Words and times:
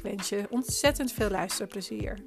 Ik 0.00 0.06
wens 0.06 0.28
je 0.28 0.46
ontzettend 0.50 1.12
veel 1.12 1.30
luisterplezier. 1.30 2.18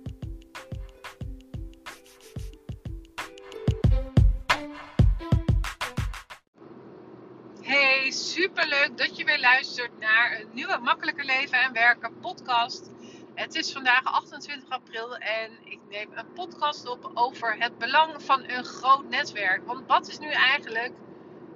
Hey, 7.62 8.12
superleuk 8.12 8.92
dat 8.96 9.18
je 9.18 9.26
weer 9.26 9.40
luistert 9.40 10.00
naar 10.00 10.40
een 10.40 10.48
nieuwe 10.54 10.78
Makkelijker 10.78 11.26
Leven 11.26 11.62
en 11.62 11.74
Werken 11.74 12.20
podcast. 12.20 12.92
Het 13.34 13.56
is 13.56 13.72
vandaag 13.72 14.04
28 14.04 14.70
april 14.70 15.18
en 15.18 15.52
ik 15.64 15.80
neem 15.90 16.10
een 16.14 16.34
podcast 16.34 16.88
op 16.88 17.12
over 17.14 17.56
het 17.58 17.78
belang 17.78 18.24
van 18.24 18.44
een 18.50 18.64
groot 18.64 19.10
netwerk. 19.10 19.66
Want 19.66 19.88
wat 19.88 20.08
is 20.08 20.20
nu 20.20 20.30
eigenlijk 20.30 20.94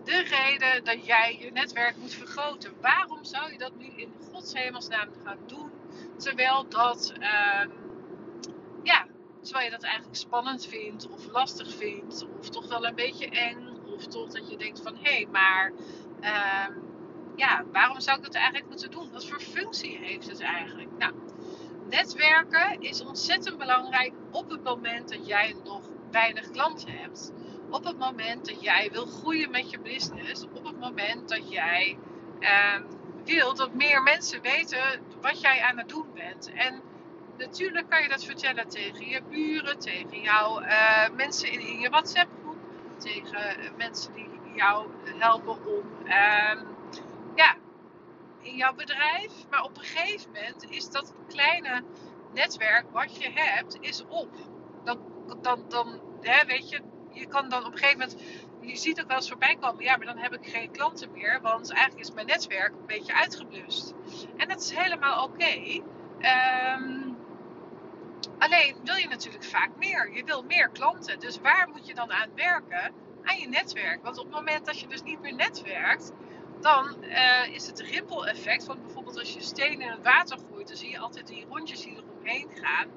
de 0.04 0.22
reden 0.22 0.84
dat 0.84 1.06
jij 1.06 1.38
je 1.40 1.52
netwerk 1.52 1.98
moet 1.98 2.14
vergroten? 2.14 2.74
Waarom 2.82 3.24
zou 3.24 3.52
je 3.52 3.58
dat 3.58 3.78
nu 3.78 3.86
in 3.86 4.14
godshemelsnaam 4.32 5.10
gaan 5.24 5.40
doen? 5.48 5.67
Terwijl 6.18 6.66
dat, 6.70 7.14
uh, 7.20 7.66
ja, 8.84 9.08
terwijl 9.42 9.66
je 9.66 9.72
dat 9.72 9.84
eigenlijk 9.84 10.16
spannend 10.16 10.66
vindt 10.66 11.10
of 11.10 11.28
lastig 11.32 11.76
vindt 11.76 12.26
of 12.40 12.50
toch 12.50 12.68
wel 12.68 12.86
een 12.86 12.96
beetje 12.96 13.30
eng 13.30 13.68
of 13.86 14.06
toch 14.08 14.30
dat 14.30 14.50
je 14.50 14.58
denkt 14.58 14.82
van 14.82 14.96
hé, 14.96 15.12
hey, 15.12 15.28
maar 15.32 15.72
uh, 16.22 16.76
ja, 17.36 17.64
waarom 17.72 18.00
zou 18.00 18.18
ik 18.18 18.24
dat 18.24 18.36
eigenlijk 18.36 18.70
moeten 18.70 18.92
doen? 18.92 19.12
Wat 19.12 19.28
voor 19.28 19.40
functie 19.40 19.98
heeft 19.98 20.30
het 20.30 20.42
eigenlijk? 20.42 20.90
Nou, 20.98 21.14
netwerken 21.90 22.82
is 22.82 23.02
ontzettend 23.06 23.58
belangrijk 23.58 24.14
op 24.32 24.50
het 24.50 24.64
moment 24.64 25.10
dat 25.10 25.28
jij 25.28 25.56
nog 25.64 25.82
weinig 26.12 26.50
klanten 26.50 26.90
hebt. 26.92 27.32
Op 27.70 27.84
het 27.84 27.98
moment 27.98 28.46
dat 28.46 28.62
jij 28.62 28.90
wil 28.92 29.06
groeien 29.06 29.52
met 29.52 29.70
je 29.70 29.80
business. 29.80 30.44
Op 30.44 30.66
het 30.66 30.80
moment 30.80 31.30
dat 31.30 31.52
jij 31.52 31.98
uh, 32.40 32.80
wil 33.28 33.56
dat 33.56 33.74
meer 33.74 34.04
mensen 34.04 34.42
weten 34.42 35.02
wat 35.22 35.42
jij 35.42 35.62
aan 35.62 35.78
het 35.78 35.90
doen 35.90 36.08
bent. 36.14 36.52
En 36.54 36.82
natuurlijk 37.38 37.90
kan 37.90 38.02
je 38.02 38.10
dat 38.10 38.24
vertellen 38.24 38.68
tegen 38.68 39.08
je 39.08 39.22
buren, 39.30 39.80
tegen 39.80 40.22
jouw 40.22 40.62
uh, 40.62 41.10
mensen 41.16 41.52
in, 41.52 41.80
je 41.80 41.90
WhatsApp 41.90 42.30
groep, 42.42 42.58
tegen 42.98 43.58
mensen 43.78 44.14
die 44.14 44.30
jou 44.56 44.88
helpen 45.06 45.66
om 45.66 45.84
uh, 46.06 46.62
ja, 47.36 47.56
in 48.42 48.56
jouw 48.56 48.74
bedrijf. 48.74 49.32
Maar 49.50 49.64
op 49.64 49.78
een 49.78 49.84
gegeven 49.84 50.32
moment 50.32 50.70
is 50.70 50.90
dat 50.90 51.14
kleine 51.28 51.84
netwerk 52.34 52.86
wat 52.92 53.22
je 53.22 53.32
hebt, 53.34 53.78
is 53.80 54.04
op. 54.08 54.30
Dan, 54.84 55.00
dan, 55.42 55.66
dan 55.68 56.00
hè, 56.22 56.46
weet 56.46 56.70
je, 56.70 56.82
je 57.12 57.28
kan 57.28 57.50
dan 57.50 57.66
op 57.66 57.72
een 57.72 57.78
gegeven 57.78 58.00
moment 58.00 58.22
je 58.68 58.76
ziet 58.76 59.02
ook 59.02 59.08
wel 59.08 59.16
eens 59.18 59.30
voorbij 59.30 59.56
komen, 59.60 59.84
ja, 59.84 59.98
maar 59.98 60.06
dan 60.06 60.18
heb 60.18 60.34
ik 60.34 60.50
geen 60.50 60.72
klanten 60.72 61.12
meer, 61.12 61.40
want 61.42 61.72
eigenlijk 61.72 62.08
is 62.08 62.14
mijn 62.14 62.28
netwerk 62.28 62.72
een 62.72 62.86
beetje 62.86 63.14
uitgeblust. 63.14 63.94
En 64.38 64.48
dat 64.48 64.62
is 64.62 64.72
helemaal 64.72 65.24
oké. 65.24 65.82
Um, 66.80 67.18
alleen 68.38 68.76
wil 68.84 68.96
je 68.96 69.08
natuurlijk 69.08 69.44
vaak 69.44 69.70
meer. 69.78 70.12
Je 70.14 70.24
wil 70.24 70.44
meer 70.44 70.70
klanten. 70.70 71.20
Dus 71.20 71.40
waar 71.40 71.70
moet 71.74 71.88
je 71.88 71.94
dan 71.94 72.12
aan 72.12 72.30
werken? 72.36 72.94
Aan 73.24 73.38
je 73.38 73.48
netwerk. 73.48 74.04
Want 74.04 74.18
op 74.18 74.26
het 74.26 74.34
moment 74.34 74.66
dat 74.66 74.80
je 74.80 74.88
dus 74.88 75.04
niet 75.04 75.22
meer 75.22 75.36
netwerkt, 75.36 76.12
dan 76.62 76.96
uh, 77.04 77.48
is 77.48 77.68
het 77.68 77.80
rimpel-effect 77.80 78.64
van 78.64 78.82
bijvoorbeeld 78.82 79.20
als 79.20 79.34
je 79.34 79.42
stenen 79.42 79.82
in 79.82 79.92
het 79.92 80.04
water 80.04 80.38
gooit, 80.50 80.68
dan 80.68 80.78
zie 80.78 80.90
je 80.90 81.00
altijd 81.00 81.28
die 81.28 81.46
rondjes 81.50 81.82
die 81.82 81.96
eromheen 81.96 82.50
gaan. 82.54 82.88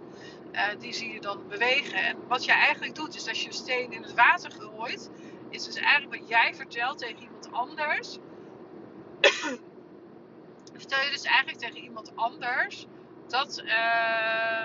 Uh, 0.52 0.62
die 0.78 0.92
zie 0.92 1.12
je 1.12 1.20
dan 1.20 1.48
bewegen. 1.48 2.02
En 2.02 2.16
wat 2.28 2.44
je 2.44 2.52
eigenlijk 2.52 2.94
doet, 2.94 3.14
is 3.14 3.28
als 3.28 3.40
je 3.40 3.46
een 3.46 3.52
steen 3.52 3.92
in 3.92 4.02
het 4.02 4.14
water 4.14 4.50
gooit, 4.50 5.10
is 5.50 5.64
dus 5.64 5.74
eigenlijk 5.74 6.20
wat 6.20 6.28
jij 6.28 6.54
vertelt 6.54 6.98
tegen 6.98 7.22
iemand 7.22 7.52
anders. 7.52 8.18
vertel 10.72 11.04
je 11.04 11.10
dus 11.10 11.22
eigenlijk 11.22 11.58
tegen 11.58 11.82
iemand 11.82 12.16
anders 12.16 12.86
dat 13.26 13.62
uh, 13.64 14.64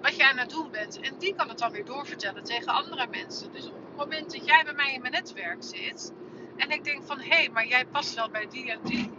wat 0.00 0.16
jij 0.16 0.30
aan 0.30 0.38
het 0.38 0.50
doen 0.50 0.70
bent. 0.70 1.00
En 1.00 1.18
die 1.18 1.34
kan 1.34 1.48
het 1.48 1.58
dan 1.58 1.72
weer 1.72 1.84
doorvertellen 1.84 2.44
tegen 2.44 2.72
andere 2.72 3.06
mensen. 3.06 3.52
Dus 3.52 3.66
op 3.66 3.74
het 3.74 3.96
moment 3.96 4.32
dat 4.32 4.46
jij 4.46 4.64
bij 4.64 4.74
mij 4.74 4.92
in 4.92 5.00
mijn 5.00 5.12
netwerk 5.12 5.62
zit 5.62 6.12
en 6.56 6.70
ik 6.70 6.84
denk 6.84 7.04
van 7.04 7.20
hé, 7.20 7.28
hey, 7.28 7.48
maar 7.52 7.66
jij 7.66 7.86
past 7.86 8.14
wel 8.14 8.30
bij 8.30 8.46
die 8.48 8.70
en 8.70 8.80
die. 8.82 9.10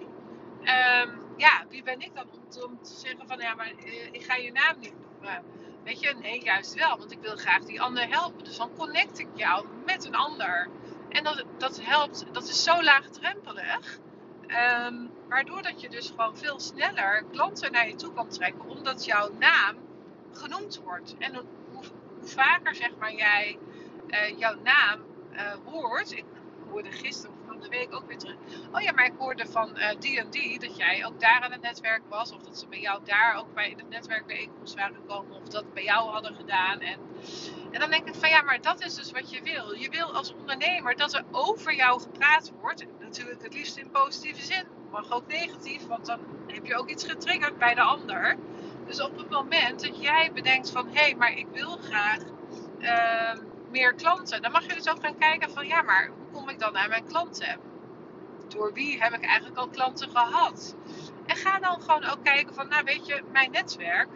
Um, 0.59 1.25
ja, 1.37 1.65
wie 1.69 1.83
ben 1.83 1.99
ik 1.99 2.15
dan 2.15 2.29
om 2.31 2.81
te, 2.81 2.93
zeggen 2.93 3.27
van 3.27 3.39
ja, 3.39 3.55
maar 3.55 3.71
uh, 3.85 4.05
ik 4.11 4.23
ga 4.23 4.35
je 4.35 4.51
naam 4.51 4.79
niet 4.79 4.93
noemen. 4.99 5.43
Weet 5.87 5.99
je, 5.99 6.13
nee, 6.21 6.43
juist 6.43 6.73
wel, 6.73 6.97
want 6.97 7.11
ik 7.11 7.19
wil 7.21 7.35
graag 7.35 7.63
die 7.63 7.81
ander 7.81 8.07
helpen. 8.07 8.43
Dus 8.43 8.57
dan 8.57 8.75
connect 8.77 9.19
ik 9.19 9.27
jou 9.33 9.65
met 9.85 10.05
een 10.05 10.15
ander. 10.15 10.67
En 11.09 11.23
dat, 11.23 11.43
dat 11.57 11.81
helpt, 11.81 12.25
dat 12.31 12.43
is 12.43 12.63
zo 12.63 12.83
laagdrempelig. 12.83 13.99
Um, 14.85 15.11
waardoor 15.27 15.61
dat 15.61 15.81
je 15.81 15.89
dus 15.89 16.09
gewoon 16.09 16.37
veel 16.37 16.59
sneller 16.59 17.23
klanten 17.31 17.71
naar 17.71 17.87
je 17.87 17.95
toe 17.95 18.13
kan 18.13 18.29
trekken, 18.29 18.69
omdat 18.69 19.05
jouw 19.05 19.33
naam 19.39 19.75
genoemd 20.31 20.79
wordt. 20.83 21.15
En 21.17 21.35
hoe, 21.35 21.45
hoe 21.71 21.83
vaker 22.21 22.75
zeg 22.75 22.91
maar 22.99 23.13
jij 23.13 23.57
uh, 24.07 24.39
jouw 24.39 24.55
naam 24.63 25.01
uh, 25.33 25.53
hoort, 25.65 26.11
ik 26.11 26.25
hoorde 26.69 26.91
gisteren 26.91 27.36
de 27.61 27.69
week 27.69 27.95
ook 27.95 28.07
weer 28.07 28.17
terug. 28.17 28.35
Oh 28.71 28.81
ja, 28.81 28.91
maar 28.91 29.05
ik 29.05 29.13
hoorde 29.17 29.45
van 29.45 29.77
en 29.77 29.99
die 30.29 30.59
dat 30.59 30.77
jij 30.77 31.05
ook 31.05 31.19
daar 31.19 31.41
aan 31.41 31.51
het 31.51 31.61
netwerk 31.61 32.01
was. 32.09 32.31
Of 32.31 32.41
dat 32.41 32.59
ze 32.59 32.67
bij 32.67 32.79
jou 32.79 32.99
daar 33.03 33.35
ook 33.39 33.53
bij 33.53 33.73
het 33.77 33.89
netwerkbijeenkomst 33.89 34.75
waren 34.75 34.95
gekomen. 34.95 35.41
Of 35.41 35.47
dat 35.47 35.73
bij 35.73 35.83
jou 35.83 36.09
hadden 36.09 36.35
gedaan. 36.35 36.79
En, 36.79 36.99
en 37.71 37.79
dan 37.79 37.89
denk 37.89 38.07
ik 38.07 38.15
van 38.15 38.29
ja, 38.29 38.41
maar 38.41 38.61
dat 38.61 38.81
is 38.81 38.95
dus 38.95 39.11
wat 39.11 39.31
je 39.31 39.41
wil. 39.41 39.73
Je 39.73 39.89
wil 39.89 40.13
als 40.13 40.33
ondernemer 40.33 40.95
dat 40.95 41.13
er 41.13 41.23
over 41.31 41.75
jou 41.75 42.01
gepraat 42.01 42.51
wordt. 42.61 42.85
Natuurlijk 42.99 43.43
het 43.43 43.53
liefst 43.53 43.77
in 43.77 43.89
positieve 43.91 44.41
zin. 44.41 44.65
Mag 44.91 45.11
ook 45.11 45.27
negatief, 45.27 45.87
want 45.87 46.05
dan 46.05 46.19
heb 46.47 46.65
je 46.65 46.75
ook 46.75 46.89
iets 46.89 47.05
getriggerd 47.05 47.57
bij 47.57 47.73
de 47.73 47.81
ander. 47.81 48.37
Dus 48.85 49.01
op 49.01 49.17
het 49.17 49.29
moment 49.29 49.81
dat 49.81 50.01
jij 50.01 50.31
bedenkt 50.33 50.71
van 50.71 50.87
hé, 50.87 51.01
hey, 51.01 51.15
maar 51.15 51.37
ik 51.37 51.47
wil 51.53 51.77
graag 51.77 52.19
uh, 52.79 53.41
meer 53.69 53.93
klanten. 53.93 54.41
Dan 54.41 54.51
mag 54.51 54.65
je 54.65 54.73
dus 54.73 54.89
ook 54.89 55.01
gaan 55.01 55.17
kijken 55.17 55.51
van 55.51 55.67
ja, 55.67 55.81
maar 55.81 56.11
ik 56.49 56.59
dan 56.59 56.77
aan 56.77 56.89
mijn 56.89 57.05
klanten? 57.05 57.59
Door 58.47 58.73
wie 58.73 59.01
heb 59.01 59.13
ik 59.13 59.23
eigenlijk 59.23 59.57
al 59.57 59.67
klanten 59.67 60.09
gehad? 60.09 60.75
En 61.25 61.35
ga 61.35 61.59
dan 61.59 61.81
gewoon 61.81 62.05
ook 62.05 62.23
kijken 62.23 62.53
van 62.53 62.67
nou 62.67 62.83
weet 62.83 63.05
je, 63.05 63.23
mijn 63.31 63.51
netwerk, 63.51 64.09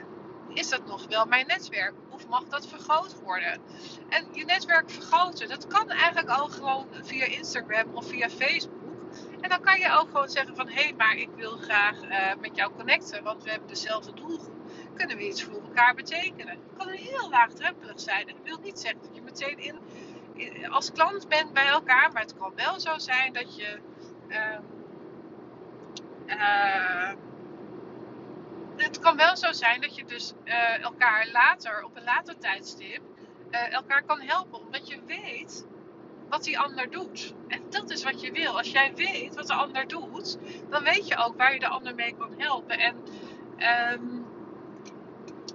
is 0.54 0.70
dat 0.70 0.86
nog 0.86 1.08
wel 1.08 1.26
mijn 1.26 1.48
netwerk? 1.48 1.94
Of 2.10 2.28
mag 2.28 2.44
dat 2.44 2.68
vergroot 2.68 3.20
worden? 3.22 3.62
En 4.10 4.28
je 4.32 4.46
netwerk 4.46 4.90
vergroten, 4.90 5.50
dat 5.50 5.68
kan 5.68 5.90
eigenlijk 5.90 6.30
al 6.30 6.48
gewoon 6.48 6.88
via 7.02 7.26
Instagram 7.26 7.94
of 7.94 8.08
via 8.08 8.30
Facebook. 8.30 8.82
En 9.42 9.50
dan 9.50 9.62
kan 9.62 9.80
je 9.80 9.92
ook 10.00 10.10
gewoon 10.10 10.30
zeggen 10.30 10.56
van 10.56 10.68
hé, 10.68 10.82
hey, 10.82 10.94
maar 10.98 11.16
ik 11.16 11.30
wil 11.36 11.58
graag 11.58 12.04
uh, 12.04 12.42
met 12.42 12.56
jou 12.56 12.72
connecten, 12.74 13.24
want 13.24 13.44
we 13.44 13.50
hebben 13.50 13.68
dezelfde 13.68 14.14
doelgroep. 14.14 14.60
Kunnen 14.96 15.18
we 15.18 15.28
iets 15.28 15.44
voor 15.44 15.62
elkaar 15.62 15.96
betekenen? 15.96 16.48
Het 16.48 16.78
kan 16.78 16.88
heel 16.88 17.30
laagdrempelig 17.30 18.00
zijn. 18.00 18.28
En 18.28 18.36
dat 18.36 18.46
wil 18.46 18.60
niet 18.64 18.80
zeggen 18.80 19.02
dat 19.02 19.16
je 19.16 19.22
meteen 19.22 19.60
in, 19.60 19.80
als 20.70 20.92
klant 20.92 21.28
bent 21.28 21.54
bij 21.54 21.68
elkaar, 21.68 22.12
maar 22.12 22.22
het 22.22 22.38
kan 22.38 22.52
wel 22.56 22.80
zo 22.80 22.98
zijn 22.98 23.34
dat 23.34 23.56
je. 23.56 23.80
Uh, 24.28 24.58
uh, 26.28 27.12
het 28.76 29.00
kan 29.00 29.18
wel 29.18 29.38
zo 29.38 29.52
zijn 29.52 29.82
dat 29.82 29.96
je 29.96 30.06
dus 30.06 30.34
uh, 30.46 30.84
elkaar 30.84 31.30
later, 31.32 31.84
op 31.84 31.98
een 31.98 32.04
later 32.04 32.38
tijdstip, 32.38 33.02
elkaar 33.50 34.04
kan 34.04 34.22
helpen. 34.22 34.60
Omdat 34.60 34.88
je 34.88 35.00
weet 35.06 35.68
wat 36.30 36.44
die 36.44 36.60
ander 36.60 36.90
doet. 36.90 37.34
En 37.48 37.62
dat 37.70 37.90
is 37.90 38.04
wat 38.04 38.22
je 38.22 38.32
wil. 38.32 38.58
Als 38.58 38.72
jij 38.72 38.94
weet 38.96 39.36
wat 39.36 39.48
de 39.48 39.54
ander 39.54 39.88
doet, 39.88 40.38
dan 40.70 40.84
weet 40.84 41.08
je 41.08 41.18
ook 41.18 41.38
waar 41.38 41.54
je 41.54 41.60
de 41.60 41.68
ander 41.68 41.96
mee 41.96 42.16
kan 42.18 42.34
helpen. 42.38 42.80
En 42.80 42.96
um, 43.94 44.26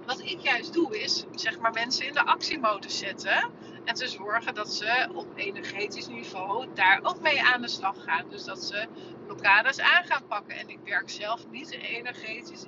wat 0.05 0.19
ik 0.19 0.39
juist 0.39 0.73
doe 0.73 0.99
is, 0.99 1.25
zeg 1.31 1.59
maar, 1.59 1.71
mensen 1.71 2.05
in 2.07 2.13
de 2.13 2.25
actiemodus 2.25 2.97
zetten. 2.97 3.51
En 3.87 3.93
te 3.93 4.07
zorgen 4.07 4.53
dat 4.53 4.73
ze 4.73 5.07
op 5.13 5.27
energetisch 5.35 6.07
niveau 6.07 6.67
daar 6.73 6.99
ook 7.03 7.21
mee 7.21 7.43
aan 7.43 7.61
de 7.61 7.67
slag 7.67 8.03
gaan. 8.03 8.25
Dus 8.29 8.43
dat 8.43 8.63
ze 8.63 8.87
blokkades 9.25 9.79
aan 9.79 10.03
gaan 10.03 10.27
pakken. 10.27 10.55
En 10.57 10.69
ik 10.69 10.79
werk 10.83 11.09
zelf 11.09 11.47
niet 11.49 11.71
energetisch. 11.71 12.65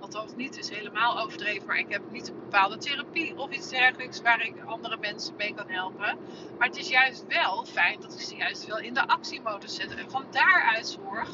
Althans 0.00 0.34
niet, 0.36 0.58
is 0.58 0.70
helemaal 0.70 1.20
overdreven. 1.20 1.66
Maar 1.66 1.78
ik 1.78 1.92
heb 1.92 2.02
niet 2.10 2.28
een 2.28 2.40
bepaalde 2.40 2.76
therapie 2.76 3.38
of 3.38 3.50
iets 3.50 3.68
dergelijks 3.68 4.20
waar 4.20 4.46
ik 4.46 4.54
andere 4.66 4.96
mensen 5.00 5.34
mee 5.36 5.54
kan 5.54 5.68
helpen. 5.68 6.18
Maar 6.58 6.68
het 6.68 6.76
is 6.76 6.88
juist 6.88 7.24
wel 7.28 7.64
fijn 7.64 8.00
dat 8.00 8.14
ik 8.14 8.20
ze 8.20 8.36
juist 8.36 8.66
wel 8.66 8.78
in 8.78 8.94
de 8.94 9.06
actiemodus 9.06 9.74
zet. 9.74 9.94
En 9.94 10.10
van 10.10 10.24
daaruit 10.30 10.98
zorg 11.02 11.28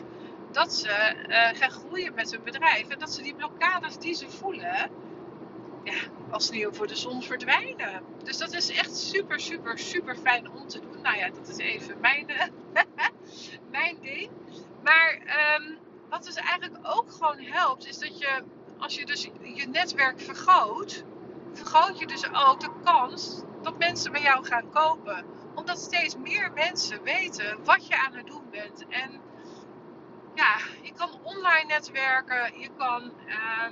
dat 0.52 0.74
ze 0.74 1.14
uh, 1.28 1.60
gaan 1.60 1.70
groeien 1.70 2.14
met 2.14 2.30
hun 2.30 2.42
bedrijf. 2.44 2.88
En 2.88 2.98
dat 2.98 3.12
ze 3.12 3.22
die 3.22 3.34
blokkades 3.34 3.98
die 3.98 4.14
ze 4.14 4.30
voelen, 4.30 4.90
ja, 5.84 5.94
als 6.30 6.46
sneeuw 6.46 6.72
voor 6.72 6.86
de 6.86 6.96
zon 6.96 7.22
verdwijnen. 7.22 8.02
Dus 8.24 8.38
dat 8.38 8.52
is 8.52 8.70
echt 8.70 8.96
super, 8.96 9.40
super, 9.40 9.78
super 9.78 10.16
fijn 10.16 10.50
om 10.50 10.68
te 10.68 10.80
doen. 10.80 11.00
Nou 11.02 11.16
ja, 11.16 11.30
dat 11.30 11.48
is 11.48 11.56
even 11.56 12.00
mijn, 12.00 12.26
mijn 13.70 13.98
ding. 14.00 14.30
Maar 14.82 15.18
um, 15.60 15.78
wat 16.08 16.24
dus 16.24 16.34
eigenlijk 16.34 16.78
ook 16.82 17.12
gewoon 17.12 17.38
helpt, 17.38 17.86
is 17.86 17.98
dat 17.98 18.18
je, 18.18 18.42
als 18.78 18.94
je 18.94 19.06
dus 19.06 19.28
je 19.42 19.66
netwerk 19.66 20.20
vergroot, 20.20 21.04
vergroot 21.52 21.98
je 21.98 22.06
dus 22.06 22.32
ook 22.32 22.60
de 22.60 22.70
kans 22.84 23.42
dat 23.62 23.78
mensen 23.78 24.12
bij 24.12 24.22
jou 24.22 24.44
gaan 24.44 24.70
kopen. 24.70 25.24
Omdat 25.54 25.78
steeds 25.78 26.16
meer 26.16 26.52
mensen 26.52 27.02
weten 27.02 27.64
wat 27.64 27.86
je 27.86 27.98
aan 28.06 28.14
het 28.14 28.26
doen 28.26 28.50
bent. 28.50 28.86
En 28.88 29.20
ja, 30.34 30.56
je 30.82 30.92
kan 30.92 31.10
online 31.22 31.66
netwerken, 31.66 32.58
je 32.58 32.68
kan 32.76 33.12
uh, 33.26 33.66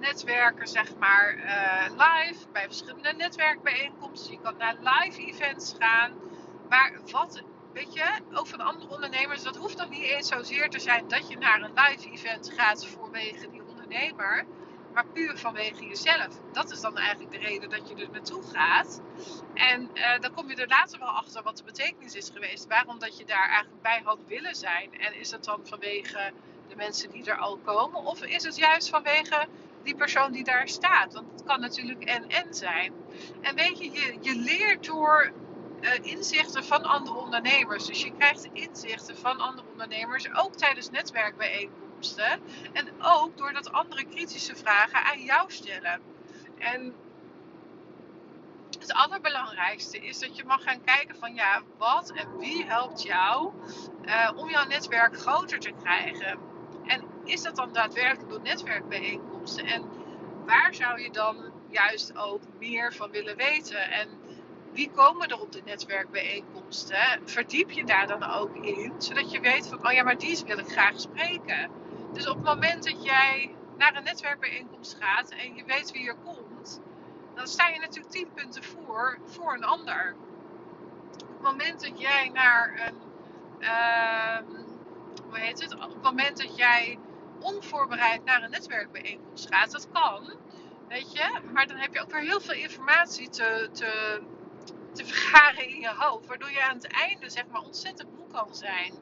netwerken 0.00 0.68
zeg 0.68 0.96
maar 0.96 1.36
uh, 1.36 1.90
live 1.90 2.48
bij 2.52 2.62
verschillende 2.66 3.12
netwerkbijeenkomsten. 3.12 4.32
Je 4.32 4.40
kan 4.40 4.56
naar 4.56 4.76
live 4.80 5.26
events 5.26 5.74
gaan. 5.78 6.12
Maar 6.68 6.92
wat, 7.10 7.42
weet 7.72 7.94
je, 7.94 8.04
ook 8.32 8.46
van 8.46 8.60
andere 8.60 8.88
ondernemers, 8.88 9.42
dat 9.42 9.56
hoeft 9.56 9.76
nog 9.76 9.88
niet 9.88 10.02
eens 10.02 10.28
zozeer 10.28 10.68
te 10.68 10.80
zijn 10.80 11.08
dat 11.08 11.28
je 11.28 11.38
naar 11.38 11.62
een 11.62 11.72
live 11.74 12.10
event 12.10 12.52
gaat 12.56 12.86
voorwege 12.86 13.50
die 13.50 13.62
ondernemer 13.62 14.46
maar 14.92 15.06
puur 15.06 15.38
vanwege 15.38 15.84
jezelf. 15.84 16.40
Dat 16.52 16.70
is 16.70 16.80
dan 16.80 16.96
eigenlijk 16.96 17.30
de 17.30 17.38
reden 17.38 17.70
dat 17.70 17.88
je 17.88 17.94
er 17.94 18.10
naartoe 18.10 18.42
gaat. 18.42 19.00
En 19.54 19.90
uh, 19.94 20.20
dan 20.20 20.34
kom 20.34 20.48
je 20.48 20.56
er 20.56 20.68
later 20.68 20.98
wel 20.98 21.08
achter 21.08 21.42
wat 21.42 21.56
de 21.56 21.64
betekenis 21.64 22.14
is 22.14 22.30
geweest. 22.30 22.66
Waarom 22.66 22.98
dat 22.98 23.18
je 23.18 23.24
daar 23.24 23.48
eigenlijk 23.48 23.82
bij 23.82 24.00
had 24.04 24.18
willen 24.26 24.54
zijn. 24.54 25.00
En 25.00 25.14
is 25.14 25.30
het 25.30 25.44
dan 25.44 25.60
vanwege 25.62 26.32
de 26.68 26.76
mensen 26.76 27.10
die 27.10 27.24
er 27.24 27.36
al 27.36 27.58
komen? 27.64 28.04
Of 28.04 28.22
is 28.22 28.42
het 28.42 28.56
juist 28.56 28.88
vanwege 28.88 29.46
die 29.84 29.94
persoon 29.94 30.32
die 30.32 30.44
daar 30.44 30.68
staat? 30.68 31.12
Want 31.12 31.30
het 31.32 31.42
kan 31.44 31.60
natuurlijk 31.60 32.04
en-en 32.04 32.54
zijn. 32.54 32.92
En 33.40 33.54
weet 33.54 33.78
je, 33.78 34.18
je, 34.20 34.34
leert 34.34 34.84
door 34.84 35.32
uh, 35.80 35.90
inzichten 36.02 36.64
van 36.64 36.82
andere 36.82 37.18
ondernemers. 37.18 37.86
Dus 37.86 38.02
je 38.02 38.12
krijgt 38.18 38.48
inzichten 38.52 39.16
van 39.16 39.40
andere 39.40 39.68
ondernemers, 39.70 40.34
ook 40.34 40.54
tijdens 40.54 40.90
netwerkbijeenkomsten 40.90 42.40
en 42.72 42.88
ook 42.98 43.36
doordat 43.36 43.72
andere 43.72 44.04
kritische 44.04 44.56
vragen 44.56 45.04
aan 45.04 45.22
jou 45.22 45.52
stellen. 45.52 46.00
En 46.58 46.94
het 48.78 48.92
allerbelangrijkste 48.92 49.98
is 49.98 50.18
dat 50.18 50.36
je 50.36 50.44
mag 50.44 50.62
gaan 50.62 50.84
kijken 50.84 51.16
van 51.16 51.34
ja, 51.34 51.62
wat 51.78 52.10
en 52.10 52.38
wie 52.38 52.64
helpt 52.64 53.02
jou 53.02 53.52
uh, 54.04 54.30
om 54.36 54.50
jouw 54.50 54.66
netwerk 54.66 55.18
groter 55.18 55.58
te 55.58 55.72
krijgen. 55.82 56.51
Is 57.24 57.42
dat 57.42 57.56
dan 57.56 57.72
daadwerkelijk 57.72 58.28
door 58.28 58.42
netwerkbijeenkomsten? 58.42 59.64
En 59.64 59.84
waar 60.46 60.74
zou 60.74 61.00
je 61.00 61.10
dan 61.10 61.52
juist 61.68 62.16
ook 62.16 62.42
meer 62.58 62.92
van 62.92 63.10
willen 63.10 63.36
weten? 63.36 63.90
En 63.90 64.08
wie 64.72 64.90
komen 64.90 65.28
er 65.28 65.40
op 65.40 65.52
de 65.52 65.62
netwerkbijeenkomsten? 65.64 67.20
Verdiep 67.24 67.70
je 67.70 67.84
daar 67.84 68.06
dan 68.06 68.24
ook 68.24 68.56
in, 68.56 68.92
zodat 68.98 69.30
je 69.30 69.40
weet 69.40 69.68
van, 69.68 69.86
oh 69.86 69.92
ja, 69.92 70.02
maar 70.02 70.18
die 70.18 70.42
wil 70.46 70.58
ik 70.58 70.68
graag 70.68 71.00
spreken. 71.00 71.70
Dus 72.12 72.28
op 72.28 72.36
het 72.36 72.44
moment 72.44 72.84
dat 72.84 73.04
jij 73.04 73.54
naar 73.78 73.96
een 73.96 74.04
netwerkbijeenkomst 74.04 74.96
gaat 75.00 75.30
en 75.30 75.54
je 75.54 75.64
weet 75.64 75.90
wie 75.90 76.08
er 76.08 76.16
komt, 76.24 76.80
dan 77.34 77.46
sta 77.46 77.68
je 77.68 77.78
natuurlijk 77.78 78.12
10 78.12 78.32
punten 78.34 78.62
voor 78.62 79.18
voor 79.24 79.54
een 79.54 79.64
ander. 79.64 80.14
Op 81.12 81.28
het 81.28 81.42
moment 81.42 81.80
dat 81.80 82.00
jij 82.00 82.28
naar 82.28 82.80
een. 82.86 83.00
Uh, 83.60 84.36
hoe 85.28 85.38
heet 85.38 85.62
het? 85.62 85.74
Op 85.74 85.80
het 85.80 86.02
moment 86.02 86.36
dat 86.36 86.56
jij 86.56 86.98
onvoorbereid 87.42 88.24
naar 88.24 88.42
een 88.42 88.50
netwerkbijeenkomst 88.50 89.54
gaat, 89.54 89.70
dat 89.70 89.88
kan. 89.92 90.36
Weet 90.88 91.12
je, 91.12 91.40
maar 91.52 91.66
dan 91.66 91.76
heb 91.76 91.94
je 91.94 92.00
ook 92.00 92.10
weer 92.10 92.20
heel 92.20 92.40
veel 92.40 92.54
informatie 92.54 93.28
te, 93.28 93.68
te, 93.72 95.04
vergaren 95.04 95.68
in 95.68 95.80
je 95.80 95.92
hoofd. 95.96 96.26
Waardoor 96.26 96.50
je 96.50 96.62
aan 96.62 96.76
het 96.76 96.86
einde 96.86 97.30
zeg 97.30 97.46
maar 97.46 97.62
ontzettend 97.62 98.16
moe 98.16 98.26
kan 98.32 98.54
zijn. 98.54 98.92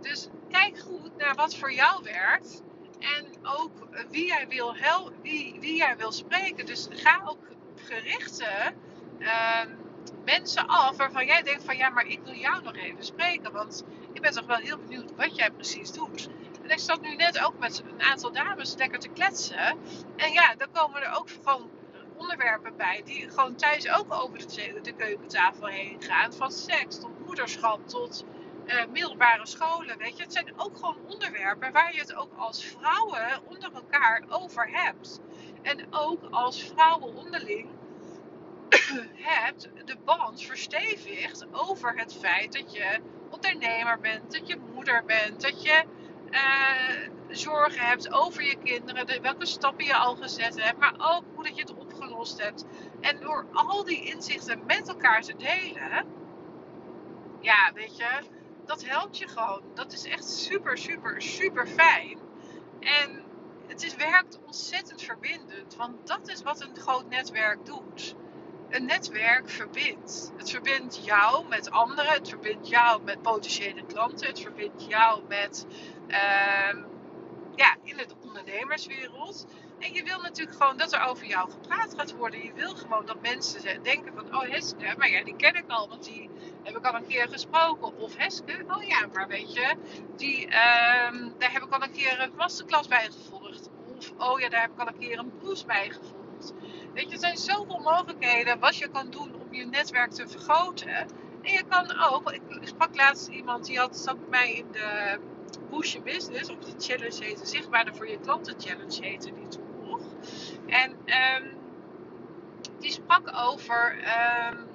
Dus 0.00 0.28
kijk 0.50 0.78
goed 0.78 1.16
naar 1.16 1.34
wat 1.34 1.56
voor 1.56 1.72
jou 1.72 2.02
werkt. 2.02 2.62
En 2.98 3.26
ook 3.42 3.72
wie 4.10 4.26
jij 4.26 4.48
wil, 4.48 4.76
helpen, 4.76 5.22
wie, 5.22 5.56
wie 5.60 5.76
jij 5.76 5.96
wil 5.96 6.12
spreken. 6.12 6.66
Dus 6.66 6.88
ga 6.90 7.22
ook 7.24 7.46
gerichte 7.76 8.72
uh, 9.18 9.60
mensen 10.24 10.66
af 10.66 10.96
waarvan 10.96 11.26
jij 11.26 11.42
denkt 11.42 11.64
van 11.64 11.76
ja, 11.76 11.88
maar 11.88 12.06
ik 12.06 12.20
wil 12.24 12.34
jou 12.34 12.62
nog 12.62 12.76
even 12.76 13.04
spreken. 13.04 13.52
Want 13.52 13.84
ik 14.12 14.20
ben 14.20 14.32
toch 14.32 14.46
wel 14.46 14.56
heel 14.56 14.78
benieuwd 14.78 15.14
wat 15.16 15.36
jij 15.36 15.50
precies 15.50 15.92
doet. 15.92 16.28
Ik 16.72 16.78
zat 16.78 17.00
nu 17.00 17.14
net 17.16 17.44
ook 17.44 17.58
met 17.58 17.82
een 17.86 18.02
aantal 18.02 18.32
dames 18.32 18.74
lekker 18.76 18.98
te 18.98 19.08
kletsen. 19.08 19.78
En 20.16 20.32
ja, 20.32 20.54
dan 20.54 20.68
komen 20.72 21.02
er 21.02 21.16
ook 21.18 21.28
gewoon 21.44 21.70
onderwerpen 22.16 22.76
bij 22.76 23.02
die 23.04 23.30
gewoon 23.30 23.56
thuis 23.56 23.88
ook 23.88 24.14
over 24.14 24.38
de, 24.82 24.92
keukentafel 24.96 25.66
heen 25.66 26.02
gaan. 26.02 26.32
Van 26.32 26.52
seks 26.52 27.00
tot 27.00 27.26
moederschap 27.26 27.88
tot 27.88 28.24
uh, 28.66 28.84
middelbare 28.92 29.46
scholen. 29.46 29.98
Weet 29.98 30.16
je, 30.16 30.22
het 30.22 30.32
zijn 30.32 30.52
ook 30.56 30.76
gewoon 30.76 30.96
onderwerpen 31.06 31.72
waar 31.72 31.94
je 31.94 32.00
het 32.00 32.14
ook 32.14 32.32
als 32.36 32.64
vrouwen 32.64 33.42
onder 33.48 33.72
elkaar 33.72 34.24
over 34.28 34.68
hebt. 34.70 35.20
En 35.62 35.86
ook 35.90 36.22
als 36.30 36.62
vrouwen 36.62 37.14
onderling 37.14 37.68
hebt 39.32 39.68
de 39.84 39.96
band 40.04 40.42
verstevigd 40.42 41.46
over 41.52 41.98
het 41.98 42.14
feit 42.14 42.52
dat 42.52 42.72
je 42.72 43.00
ondernemer 43.30 44.00
bent, 44.00 44.32
dat 44.32 44.48
je 44.48 44.56
moeder 44.74 45.04
bent, 45.04 45.40
dat 45.40 45.62
je 45.62 45.84
zorgen 47.28 47.86
hebt 47.86 48.12
over 48.12 48.42
je 48.42 48.56
kinderen, 48.64 49.22
welke 49.22 49.46
stappen 49.46 49.84
je 49.84 49.96
al 49.96 50.16
gezet 50.16 50.62
hebt, 50.62 50.78
maar 50.78 50.94
ook 50.98 51.24
hoe 51.34 51.44
dat 51.44 51.56
je 51.56 51.60
het 51.60 51.74
opgelost 51.74 52.42
hebt. 52.42 52.64
En 53.00 53.20
door 53.20 53.46
al 53.52 53.84
die 53.84 54.04
inzichten 54.04 54.66
met 54.66 54.88
elkaar 54.88 55.22
te 55.22 55.36
delen, 55.36 56.06
ja, 57.40 57.72
weet 57.74 57.96
je, 57.96 58.20
dat 58.64 58.84
helpt 58.86 59.18
je 59.18 59.28
gewoon. 59.28 59.62
Dat 59.74 59.92
is 59.92 60.04
echt 60.04 60.28
super, 60.28 60.78
super, 60.78 61.22
super 61.22 61.66
fijn. 61.66 62.18
En 62.80 63.22
het 63.66 63.82
is, 63.82 63.96
werkt 63.96 64.38
ontzettend 64.46 65.02
verbindend. 65.02 65.76
Want 65.76 66.06
dat 66.06 66.28
is 66.28 66.42
wat 66.42 66.60
een 66.60 66.76
groot 66.76 67.08
netwerk 67.08 67.66
doet. 67.66 68.14
Een 68.72 68.84
netwerk 68.84 69.50
verbindt. 69.50 70.32
Het 70.36 70.50
verbindt 70.50 71.04
jou 71.04 71.48
met 71.48 71.70
anderen. 71.70 72.12
Het 72.12 72.28
verbindt 72.28 72.68
jou 72.68 73.02
met 73.02 73.22
potentiële 73.22 73.84
klanten. 73.86 74.26
Het 74.26 74.40
verbindt 74.40 74.86
jou 74.88 75.22
met, 75.28 75.66
uh, 76.08 76.82
ja, 77.54 77.76
in 77.82 77.96
de 77.96 78.06
ondernemerswereld. 78.24 79.46
En 79.78 79.92
je 79.92 80.02
wil 80.02 80.20
natuurlijk 80.20 80.56
gewoon 80.56 80.76
dat 80.76 80.92
er 80.92 81.04
over 81.04 81.26
jou 81.26 81.50
gepraat 81.50 81.94
gaat 81.96 82.16
worden. 82.16 82.44
Je 82.44 82.52
wil 82.52 82.74
gewoon 82.74 83.06
dat 83.06 83.20
mensen 83.20 83.82
denken 83.82 84.12
van, 84.14 84.36
oh 84.36 84.50
Heske, 84.50 84.94
maar 84.98 85.10
ja, 85.10 85.24
die 85.24 85.36
ken 85.36 85.54
ik 85.54 85.64
al, 85.68 85.88
want 85.88 86.04
die 86.04 86.30
heb 86.62 86.76
ik 86.76 86.86
al 86.86 86.94
een 86.94 87.06
keer 87.06 87.28
gesproken. 87.28 87.96
Of 87.96 88.16
Heske, 88.16 88.64
oh 88.68 88.82
ja, 88.82 89.06
maar 89.12 89.28
weet 89.28 89.52
je, 89.54 89.74
die, 90.16 90.46
uh, 90.46 90.52
daar 91.38 91.52
heb 91.52 91.62
ik 91.62 91.72
al 91.72 91.82
een 91.82 91.92
keer 91.92 92.20
een 92.20 92.32
masterclass 92.36 92.88
bij 92.88 93.10
gevolgd. 93.10 93.68
Of, 93.96 94.12
oh 94.18 94.40
ja, 94.40 94.48
daar 94.48 94.60
heb 94.60 94.70
ik 94.70 94.80
al 94.80 94.86
een 94.86 94.98
keer 94.98 95.18
een 95.18 95.32
boost 95.42 95.66
bij 95.66 95.90
gevolgd. 95.90 96.21
Weet 96.94 97.08
je, 97.08 97.12
er 97.12 97.18
zijn 97.18 97.36
zoveel 97.36 97.78
mogelijkheden 97.78 98.58
wat 98.58 98.76
je 98.76 98.88
kan 98.88 99.10
doen 99.10 99.34
om 99.34 99.54
je 99.54 99.66
netwerk 99.66 100.10
te 100.10 100.28
vergroten. 100.28 100.88
En 101.42 101.52
je 101.52 101.64
kan 101.68 101.98
ook, 101.98 102.32
ik 102.32 102.42
sprak 102.62 102.96
laatst 102.96 103.28
iemand 103.28 103.66
die 103.66 103.78
had, 103.78 103.96
zat 103.96 104.20
bij 104.20 104.28
mij 104.28 104.52
in 104.52 104.72
de 104.72 105.18
Boost 105.70 105.92
Your 105.92 106.04
Business, 106.06 106.50
of 106.50 106.58
die 106.58 106.74
challenge 106.78 107.24
heette, 107.24 107.46
Zichtbaarder 107.46 107.94
voor 107.96 108.08
je 108.08 108.20
klanten 108.20 108.60
challenge 108.60 109.04
heette 109.04 109.32
die 109.34 109.48
toen 109.48 109.80
nog. 109.84 110.00
En 110.66 110.90
um, 110.90 111.56
die 112.78 112.90
sprak 112.90 113.32
over, 113.36 113.96
um, 114.50 114.68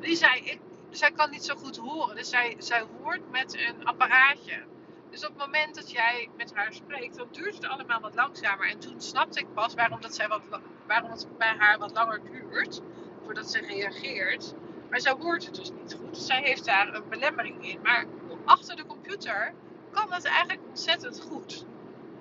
die 0.00 0.16
zei, 0.16 0.40
ik, 0.40 0.60
zij 0.90 1.12
kan 1.12 1.30
niet 1.30 1.44
zo 1.44 1.54
goed 1.54 1.76
horen, 1.76 2.16
dus 2.16 2.28
zij, 2.28 2.54
zij 2.58 2.84
hoort 3.02 3.30
met 3.30 3.54
een 3.58 3.84
apparaatje. 3.84 4.62
Dus 5.10 5.26
op 5.26 5.28
het 5.28 5.46
moment 5.46 5.74
dat 5.74 5.90
jij 5.90 6.28
met 6.36 6.54
haar 6.54 6.72
spreekt, 6.72 7.16
dan 7.16 7.28
duurt 7.30 7.54
het 7.54 7.66
allemaal 7.66 8.00
wat 8.00 8.14
langzamer. 8.14 8.68
En 8.68 8.78
toen 8.78 9.00
snapte 9.00 9.40
ik 9.40 9.54
pas 9.54 9.74
waarom, 9.74 10.00
dat 10.00 10.14
zij 10.14 10.28
wat, 10.28 10.42
waarom 10.86 11.10
het 11.10 11.26
bij 11.38 11.54
haar 11.58 11.78
wat 11.78 11.92
langer 11.92 12.20
duurt 12.30 12.80
voordat 13.24 13.50
ze 13.50 13.60
reageert. 13.60 14.54
Maar 14.90 15.00
zij 15.00 15.14
hoort 15.18 15.46
het 15.46 15.54
dus 15.54 15.70
niet 15.70 15.94
goed. 15.94 16.18
Zij 16.18 16.42
heeft 16.42 16.64
daar 16.64 16.94
een 16.94 17.08
belemmering 17.08 17.66
in. 17.66 17.80
Maar 17.82 18.06
achter 18.44 18.76
de 18.76 18.86
computer 18.86 19.54
kan 19.90 20.12
het 20.12 20.24
eigenlijk 20.24 20.60
ontzettend 20.68 21.20
goed. 21.20 21.64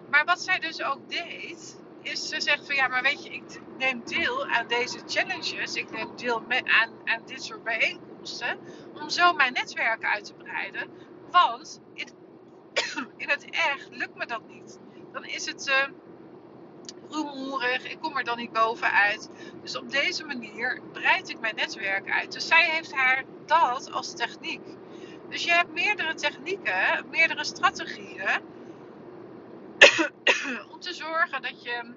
Maar 0.10 0.26
wat 0.26 0.42
zij 0.42 0.60
dus 0.60 0.84
ook 0.84 1.10
deed, 1.10 1.82
is 2.02 2.28
ze 2.28 2.42
zegt 2.42 2.66
van 2.66 2.76
ja, 2.76 2.88
maar 2.88 3.02
weet 3.02 3.24
je, 3.24 3.30
ik 3.30 3.62
neem 3.78 4.02
deel 4.06 4.48
aan 4.48 4.68
deze 4.68 5.00
challenges. 5.08 5.76
Ik 5.76 5.92
neem 5.92 6.16
deel 6.16 6.44
aan, 6.50 6.92
aan 7.04 7.22
dit 7.26 7.44
soort 7.44 7.64
bijeenkomsten. 7.64 8.60
Om 8.94 9.10
zo 9.10 9.34
mijn 9.34 9.54
netwerk 9.54 10.04
uit 10.04 10.26
te 10.26 10.34
breiden. 10.34 10.90
Want 11.32 11.82
in, 11.94 12.08
in 13.18 13.30
het 13.30 13.46
echt 13.50 13.88
lukt 13.90 14.16
me 14.16 14.26
dat 14.26 14.48
niet. 14.48 14.80
Dan 15.12 15.26
is 15.26 15.46
het 15.46 15.68
uh, 15.68 15.86
rumoerig. 17.10 17.92
Ik 17.92 18.00
kom 18.00 18.18
er 18.18 18.24
dan 18.24 18.38
niet 18.38 18.52
bovenuit. 18.52 19.30
Dus 19.62 19.78
op 19.78 19.92
deze 19.92 20.26
manier 20.26 20.82
breid 20.92 21.30
ik 21.30 21.40
mijn 21.40 21.56
netwerk 21.56 22.12
uit. 22.12 22.32
Dus 22.32 22.48
zij 22.48 22.70
heeft 22.70 22.94
haar 22.94 23.24
dat 23.46 23.92
als 23.92 24.16
techniek. 24.16 24.62
Dus 25.30 25.44
je 25.44 25.52
hebt 25.52 25.74
meerdere 25.74 26.14
technieken, 26.14 27.06
meerdere 27.10 27.44
strategieën 27.44 28.42
om 30.72 30.80
te 30.80 30.94
zorgen 30.94 31.42
dat 31.42 31.64
je 31.64 31.94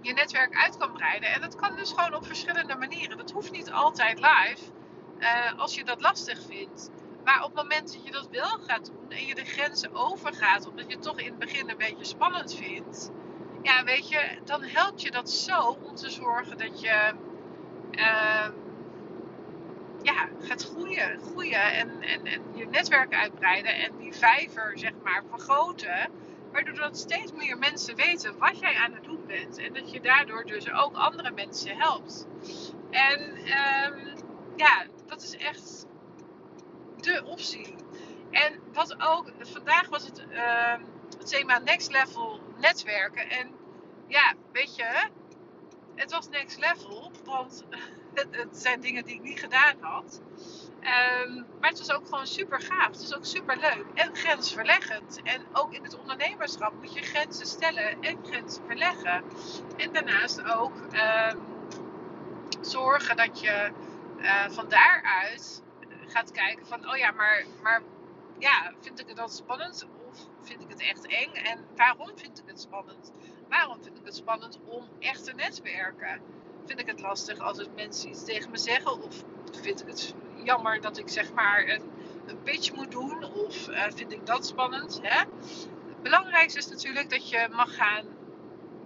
je 0.00 0.12
netwerk 0.12 0.56
uit 0.56 0.76
kan 0.76 0.92
breiden. 0.92 1.28
En 1.28 1.40
dat 1.40 1.54
kan 1.54 1.76
dus 1.76 1.90
gewoon 1.90 2.14
op 2.14 2.26
verschillende 2.26 2.74
manieren. 2.74 3.16
Dat 3.16 3.30
hoeft 3.30 3.50
niet 3.50 3.70
altijd 3.70 4.18
live, 4.18 4.64
uh, 5.18 5.58
als 5.58 5.74
je 5.74 5.84
dat 5.84 6.00
lastig 6.00 6.38
vindt. 6.46 6.90
Maar 7.30 7.44
op 7.44 7.56
het 7.56 7.62
moment 7.62 7.92
dat 7.92 8.04
je 8.04 8.12
dat 8.12 8.28
wel 8.30 8.58
gaat 8.66 8.86
doen 8.86 9.10
en 9.10 9.26
je 9.26 9.34
de 9.34 9.44
grenzen 9.44 9.94
overgaat, 9.94 10.68
omdat 10.68 10.86
je 10.86 10.92
het 10.92 11.02
toch 11.02 11.20
in 11.20 11.26
het 11.26 11.38
begin 11.38 11.70
een 11.70 11.76
beetje 11.76 12.04
spannend 12.04 12.54
vindt, 12.54 13.10
ja, 13.62 13.84
weet 13.84 14.08
je, 14.08 14.38
dan 14.44 14.62
helpt 14.62 15.02
je 15.02 15.10
dat 15.10 15.30
zo 15.30 15.78
om 15.82 15.94
te 15.94 16.10
zorgen 16.10 16.58
dat 16.58 16.80
je 16.80 17.12
uh, 17.90 18.48
ja, 20.02 20.28
gaat 20.40 20.62
groeien, 20.62 21.20
groeien 21.20 21.72
en, 21.72 22.02
en, 22.02 22.26
en 22.26 22.42
je 22.54 22.66
netwerk 22.66 23.14
uitbreiden 23.14 23.74
en 23.74 23.96
die 23.96 24.14
vijver, 24.14 24.78
zeg 24.78 24.92
maar, 25.02 25.22
vergroten. 25.30 26.10
Waardoor 26.52 26.74
dat 26.74 26.98
steeds 26.98 27.32
meer 27.32 27.58
mensen 27.58 27.96
weten 27.96 28.38
wat 28.38 28.58
jij 28.58 28.74
aan 28.74 28.92
het 28.92 29.04
doen 29.04 29.26
bent. 29.26 29.58
En 29.58 29.72
dat 29.72 29.92
je 29.92 30.00
daardoor 30.00 30.44
dus 30.44 30.72
ook 30.72 30.96
andere 30.96 31.30
mensen 31.30 31.76
helpt. 31.76 32.26
En 32.90 33.20
um, 33.92 34.14
ja, 34.56 34.84
dat 35.06 35.22
is 35.22 35.36
echt 35.36 35.88
de 37.02 37.22
optie. 37.24 37.74
En 38.30 38.60
wat 38.72 38.96
ook, 39.00 39.32
vandaag 39.40 39.88
was 39.88 40.04
het, 40.04 40.24
uh, 40.30 40.74
het 41.18 41.28
thema 41.28 41.58
next 41.58 41.90
level 41.90 42.40
netwerken. 42.56 43.30
En 43.30 43.50
ja, 44.06 44.34
weet 44.52 44.76
je, 44.76 45.08
het 45.94 46.10
was 46.10 46.28
next 46.28 46.58
level, 46.58 47.10
want 47.24 47.64
het, 48.14 48.26
het 48.30 48.56
zijn 48.56 48.80
dingen 48.80 49.04
die 49.04 49.14
ik 49.14 49.22
niet 49.22 49.40
gedaan 49.40 49.76
had. 49.80 50.20
Um, 50.80 51.46
maar 51.60 51.70
het 51.70 51.78
was 51.78 51.92
ook 51.92 52.04
gewoon 52.04 52.26
super 52.26 52.60
gaaf. 52.60 52.86
Het 52.86 53.00
was 53.00 53.14
ook 53.14 53.24
super 53.24 53.56
leuk. 53.56 53.84
En 53.94 54.16
grensverleggend. 54.16 55.20
En 55.22 55.42
ook 55.52 55.72
in 55.72 55.82
het 55.82 55.98
ondernemerschap 55.98 56.72
moet 56.72 56.94
je 56.94 57.02
grenzen 57.02 57.46
stellen 57.46 58.02
en 58.02 58.18
grenzen 58.24 58.62
verleggen. 58.66 59.24
En 59.76 59.92
daarnaast 59.92 60.42
ook 60.42 60.72
um, 60.76 61.40
zorgen 62.60 63.16
dat 63.16 63.40
je 63.40 63.70
uh, 64.18 64.48
van 64.48 64.68
daaruit 64.68 65.62
gaat 66.10 66.30
kijken 66.30 66.66
van, 66.66 66.90
oh 66.90 66.96
ja, 66.96 67.10
maar, 67.10 67.44
maar 67.62 67.82
ja, 68.38 68.72
vind 68.80 69.00
ik 69.00 69.08
het 69.08 69.16
dan 69.16 69.30
spannend 69.30 69.86
of 70.10 70.26
vind 70.40 70.62
ik 70.62 70.68
het 70.68 70.80
echt 70.80 71.06
eng? 71.06 71.32
En 71.32 71.64
waarom 71.76 72.10
vind 72.14 72.38
ik 72.38 72.44
het 72.46 72.60
spannend? 72.60 73.12
Waarom 73.48 73.82
vind 73.82 73.98
ik 73.98 74.04
het 74.04 74.16
spannend 74.16 74.58
om 74.64 74.88
echt 74.98 75.24
te 75.24 75.32
netwerken? 75.32 76.20
Vind 76.64 76.80
ik 76.80 76.86
het 76.86 77.00
lastig 77.00 77.38
als 77.38 77.58
het 77.58 77.74
mensen 77.74 78.08
iets 78.08 78.24
tegen 78.24 78.50
me 78.50 78.58
zeggen? 78.58 79.02
Of 79.02 79.24
vind 79.62 79.80
ik 79.80 79.86
het 79.86 80.14
jammer 80.44 80.80
dat 80.80 80.98
ik 80.98 81.08
zeg 81.08 81.32
maar 81.32 81.68
een, 81.68 81.88
pitch 82.42 82.72
moet 82.74 82.90
doen? 82.90 83.24
Of 83.24 83.68
uh, 83.68 83.84
vind 83.94 84.12
ik 84.12 84.26
dat 84.26 84.46
spannend? 84.46 85.00
Hè? 85.02 85.18
Het 85.18 86.02
belangrijkste 86.02 86.58
is 86.58 86.68
natuurlijk 86.68 87.10
dat 87.10 87.28
je 87.28 87.48
mag 87.50 87.74
gaan 87.74 88.04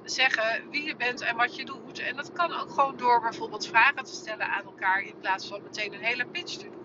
zeggen 0.05 0.71
wie 0.71 0.85
je 0.85 0.97
bent 0.97 1.21
en 1.21 1.37
wat 1.37 1.57
je 1.57 1.65
doet. 1.65 1.99
En 1.99 2.17
dat 2.17 2.33
kan 2.33 2.53
ook 2.53 2.71
gewoon 2.71 2.97
door 2.97 3.21
bijvoorbeeld 3.21 3.67
vragen 3.67 4.05
te 4.05 4.15
stellen 4.15 4.47
aan 4.47 4.65
elkaar 4.65 5.03
in 5.03 5.19
plaats 5.21 5.49
van 5.49 5.63
meteen 5.63 5.93
een 5.93 6.05
hele 6.05 6.27
pitch 6.27 6.57
te 6.57 6.71
doen. 6.71 6.84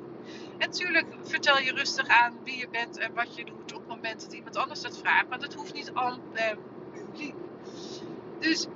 Natuurlijk 0.59 1.07
vertel 1.21 1.59
je 1.59 1.73
rustig 1.73 2.07
aan 2.07 2.39
wie 2.43 2.57
je 2.57 2.69
bent 2.69 2.97
en 2.97 3.13
wat 3.13 3.35
je 3.35 3.45
doet 3.45 3.73
op 3.73 3.79
het 3.79 3.87
moment 3.87 4.21
dat 4.21 4.33
iemand 4.33 4.55
anders 4.55 4.81
dat 4.81 4.97
vraagt. 4.97 5.29
Maar 5.29 5.39
dat 5.39 5.53
hoeft 5.53 5.73
niet 5.73 5.91
aan 5.93 6.21
publiek. 6.91 7.35
Dus 8.39 8.67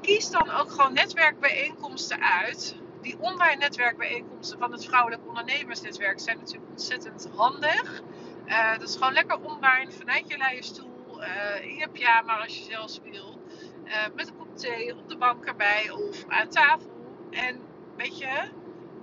kies 0.00 0.30
dan 0.30 0.50
ook 0.50 0.70
gewoon 0.70 0.92
netwerkbijeenkomsten 0.92 2.20
uit. 2.20 2.76
Die 3.02 3.18
online 3.20 3.56
netwerkbijeenkomsten 3.56 4.58
van 4.58 4.72
het 4.72 4.84
Vrouwelijk 4.84 5.26
Ondernemersnetwerk 5.26 6.20
zijn 6.20 6.38
natuurlijk 6.38 6.70
ontzettend 6.70 7.28
handig. 7.34 8.02
Uh, 8.46 8.78
dat 8.78 8.88
is 8.88 8.96
gewoon 8.96 9.12
lekker 9.12 9.40
online 9.40 9.92
vanuit 9.92 10.24
je 10.28 10.36
leien 10.36 10.62
stoel, 10.62 11.22
uh, 11.22 11.64
in 11.64 11.74
je 11.76 11.88
pyjama 11.88 12.36
als 12.36 12.58
je 12.58 12.64
zelfs 12.64 13.00
wil. 13.04 13.40
Uh, 13.84 13.94
met 14.14 14.28
een 14.28 14.36
kop 14.36 14.56
thee 14.56 14.96
op 14.96 15.08
de 15.08 15.16
bank 15.16 15.44
erbij 15.44 15.90
of 15.90 16.24
aan 16.28 16.48
tafel. 16.48 17.26
En 17.30 17.60
weet 17.96 18.18
je, 18.18 18.50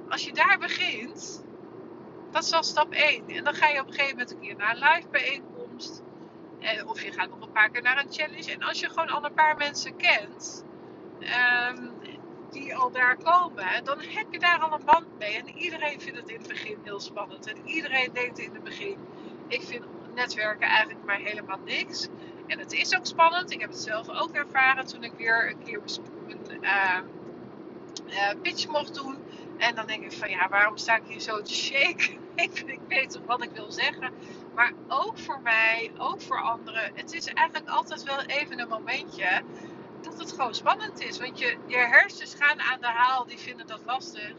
als 0.10 0.24
je 0.24 0.34
daar 0.34 0.58
begint, 0.60 1.45
dat 2.36 2.44
is 2.44 2.52
al 2.52 2.64
stap 2.64 2.94
1. 2.94 3.28
En 3.28 3.44
dan 3.44 3.54
ga 3.54 3.68
je 3.68 3.80
op 3.80 3.88
een 3.88 3.94
gegeven 3.94 4.18
moment 4.18 4.32
een 4.32 4.40
keer 4.40 4.56
naar 4.56 4.76
een 4.76 4.90
live 4.90 5.08
bijeenkomst. 5.12 6.04
En, 6.60 6.88
of 6.88 7.04
je 7.04 7.12
gaat 7.12 7.30
nog 7.30 7.42
een 7.42 7.52
paar 7.52 7.70
keer 7.70 7.82
naar 7.82 7.98
een 7.98 8.14
challenge. 8.14 8.52
En 8.52 8.64
als 8.64 8.80
je 8.80 8.90
gewoon 8.90 9.10
al 9.10 9.26
een 9.26 9.34
paar 9.34 9.58
mensen 9.58 9.96
kent, 9.96 10.66
um, 11.70 11.92
die 12.52 12.76
al 12.76 12.92
daar 12.92 13.18
komen, 13.18 13.84
dan 13.84 14.00
heb 14.00 14.26
je 14.32 14.40
daar 14.40 14.60
al 14.60 14.74
een 14.74 14.86
band 14.86 15.18
mee. 15.18 15.36
En 15.36 15.58
iedereen 15.58 16.02
vindt 16.02 16.20
het 16.20 16.30
in 16.30 16.38
het 16.38 16.48
begin 16.48 16.78
heel 16.84 17.00
spannend. 17.00 17.48
En 17.48 17.58
iedereen 17.66 18.14
denkt 18.14 18.40
in 18.40 18.54
het 18.54 18.64
begin, 18.64 18.98
ik 19.48 19.62
vind 19.62 19.86
netwerken 20.14 20.68
eigenlijk 20.68 21.06
maar 21.06 21.20
helemaal 21.20 21.60
niks. 21.66 22.08
En 22.48 22.60
het 22.60 22.74
is 22.74 22.96
ook 22.98 23.06
spannend. 23.06 23.52
Ik 23.52 23.60
heb 23.60 23.70
het 23.70 23.82
zelf 23.82 24.10
ook 24.10 24.32
ervaren 24.32 24.86
toen 24.86 25.04
ik 25.04 25.14
weer 25.18 25.50
een 25.50 25.64
keer 25.64 25.82
een 26.28 26.62
uh, 26.62 26.98
uh, 28.08 28.42
pitch 28.42 28.68
mocht 28.68 28.94
doen. 28.94 29.18
En 29.58 29.76
dan 29.76 29.88
denk 29.88 30.04
ik 30.04 30.12
van 30.12 30.30
ja, 30.30 30.50
waarom 30.50 30.78
sta 30.78 30.96
ik 30.96 31.04
hier 31.08 31.20
zo 31.20 31.42
te 31.42 31.54
shake? 31.54 32.24
ik, 32.46 32.60
ik 32.60 32.80
weet 32.88 33.20
wat 33.26 33.44
ik 33.44 33.52
wil 33.52 33.72
zeggen. 33.72 34.14
Maar 34.56 34.74
ook 34.88 35.18
voor 35.18 35.42
mij, 35.42 35.92
ook 35.98 36.22
voor 36.22 36.42
anderen. 36.42 36.92
Het 36.94 37.14
is 37.14 37.26
eigenlijk 37.26 37.70
altijd 37.70 38.04
wel 38.04 38.22
even 38.22 38.60
een 38.60 38.68
momentje 38.68 39.42
dat 40.02 40.20
het 40.20 40.32
gewoon 40.32 40.56
spannend 40.56 41.02
is. 41.02 41.20
Want 41.20 41.40
je, 41.40 41.58
je 41.68 41.78
hersens 41.78 42.36
gaan 42.36 42.62
aan 42.62 42.80
de 42.80 42.88
haal, 42.88 43.26
die 43.26 43.38
vinden 43.38 43.68
dat 43.68 43.82
lastig. 43.86 44.34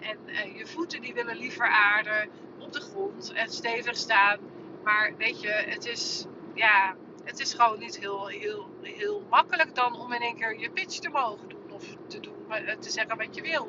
En 0.00 0.18
uh, 0.26 0.56
je 0.58 0.66
voeten 0.66 1.00
die 1.00 1.14
willen 1.14 1.36
liever 1.36 1.68
aarden 1.68 2.28
op 2.58 2.72
de 2.72 2.80
grond 2.80 3.32
en 3.32 3.50
stevig 3.50 3.96
staan. 3.96 4.38
Maar 4.84 5.14
weet 5.16 5.40
je, 5.40 5.48
het 5.48 5.86
is, 5.86 6.24
ja, 6.54 6.96
het 7.24 7.40
is 7.40 7.54
gewoon 7.54 7.78
niet 7.78 7.98
heel, 7.98 8.26
heel, 8.26 8.68
heel 8.82 9.22
makkelijk 9.30 9.74
dan 9.74 10.00
om 10.00 10.12
in 10.12 10.20
één 10.20 10.36
keer 10.36 10.58
je 10.58 10.70
pitch 10.70 10.98
te 10.98 11.08
mogen 11.08 11.48
doen. 11.48 11.70
Of 11.70 11.84
te, 12.06 12.20
doen, 12.20 12.34
eh, 12.48 12.76
te 12.76 12.90
zeggen 12.90 13.16
wat 13.16 13.34
je 13.34 13.42
wil. 13.42 13.68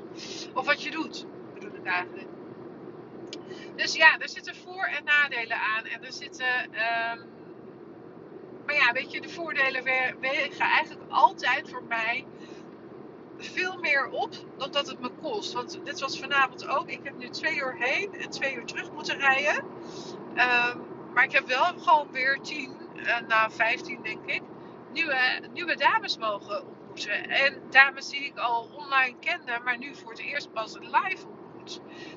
Of 0.54 0.66
wat 0.66 0.84
je 0.84 0.92
doet, 0.92 1.26
bedoel 1.54 1.74
ik 1.74 1.86
eigenlijk. 1.86 2.28
Dus 3.82 3.96
ja, 3.96 4.20
er 4.20 4.30
zitten 4.30 4.56
voor- 4.56 4.86
en 4.98 5.04
nadelen 5.04 5.58
aan. 5.58 5.86
En 5.86 6.04
er 6.06 6.14
zitten. 6.14 6.64
Um, 6.64 7.30
maar 8.66 8.76
ja, 8.76 8.92
weet 8.92 9.12
je, 9.12 9.22
de 9.22 9.30
voordelen 9.30 9.84
wegen 10.20 10.66
eigenlijk 10.66 11.12
altijd 11.12 11.70
voor 11.70 11.84
mij 11.84 12.26
veel 13.38 13.78
meer 13.80 14.10
op 14.10 14.34
dan 14.58 14.72
dat 14.72 14.88
het 14.88 15.00
me 15.00 15.10
kost. 15.10 15.54
Want 15.54 15.80
dit 15.84 16.00
was 16.00 16.20
vanavond 16.20 16.68
ook. 16.68 16.90
Ik 16.90 17.00
heb 17.04 17.18
nu 17.18 17.30
twee 17.30 17.56
uur 17.56 17.76
heen 17.78 18.14
en 18.14 18.30
twee 18.30 18.56
uur 18.56 18.66
terug 18.66 18.92
moeten 18.92 19.18
rijden. 19.18 19.66
Um, 20.36 20.86
maar 21.14 21.24
ik 21.24 21.32
heb 21.32 21.48
wel 21.48 21.64
gewoon 21.64 22.12
weer 22.12 22.40
tien, 22.42 22.76
uh, 22.96 23.20
nou 23.28 23.52
vijftien 23.52 24.02
denk 24.02 24.26
ik, 24.26 24.42
nieuwe, 24.92 25.42
nieuwe 25.54 25.76
dames 25.76 26.18
mogen 26.18 26.68
ontmoeten. 26.68 27.30
En 27.30 27.62
dames 27.70 28.10
die 28.10 28.26
ik 28.26 28.38
al 28.38 28.70
online 28.74 29.16
kende, 29.20 29.60
maar 29.64 29.78
nu 29.78 29.96
voor 29.96 30.12
het 30.12 30.20
eerst 30.20 30.52
pas 30.54 30.78
live 30.80 31.26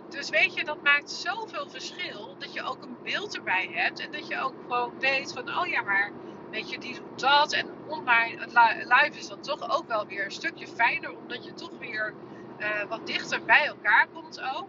Dus 0.08 0.28
weet 0.28 0.54
je, 0.54 0.64
dat 0.64 0.82
maakt 0.82 1.10
zoveel 1.10 1.68
verschil 1.68 2.36
dat 2.38 2.52
je 2.52 2.62
ook 2.62 2.82
een 2.82 2.96
beeld 3.02 3.36
erbij 3.36 3.68
hebt. 3.72 4.00
En 4.00 4.10
dat 4.10 4.28
je 4.28 4.40
ook 4.40 4.54
gewoon 4.60 4.98
weet 4.98 5.32
van, 5.32 5.58
oh 5.58 5.66
ja, 5.66 5.82
maar 5.82 6.12
weet 6.50 6.70
je, 6.70 6.78
die 6.78 6.94
doet 6.94 7.20
dat. 7.20 7.52
En 7.52 7.68
online, 7.86 8.46
live 8.78 9.18
is 9.18 9.28
dan 9.28 9.40
toch 9.40 9.76
ook 9.76 9.88
wel 9.88 10.06
weer 10.06 10.24
een 10.24 10.30
stukje 10.30 10.66
fijner, 10.68 11.16
omdat 11.16 11.44
je 11.44 11.54
toch 11.54 11.78
weer 11.78 12.14
uh, 12.58 12.82
wat 12.88 13.06
dichter 13.06 13.44
bij 13.44 13.66
elkaar 13.66 14.06
komt 14.12 14.40
ook. 14.56 14.68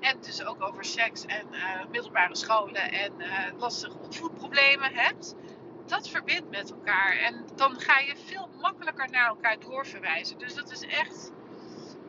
En 0.00 0.20
dus 0.20 0.44
ook 0.44 0.62
over 0.62 0.84
seks 0.84 1.24
en 1.24 1.46
uh, 1.50 1.84
middelbare 1.90 2.36
scholen 2.36 2.92
en 2.92 3.12
uh, 3.18 3.58
lastige 3.58 3.98
opvoedproblemen 3.98 4.94
hebt. 4.94 5.34
Dat 5.86 6.08
verbindt 6.08 6.50
met 6.50 6.70
elkaar. 6.70 7.16
En 7.16 7.44
dan 7.54 7.80
ga 7.80 7.98
je 7.98 8.16
veel 8.16 8.48
makkelijker 8.60 9.10
naar 9.10 9.28
elkaar 9.28 9.58
doorverwijzen. 9.58 10.38
Dus 10.38 10.54
dat 10.54 10.70
is 10.70 10.80
echt. 10.80 11.32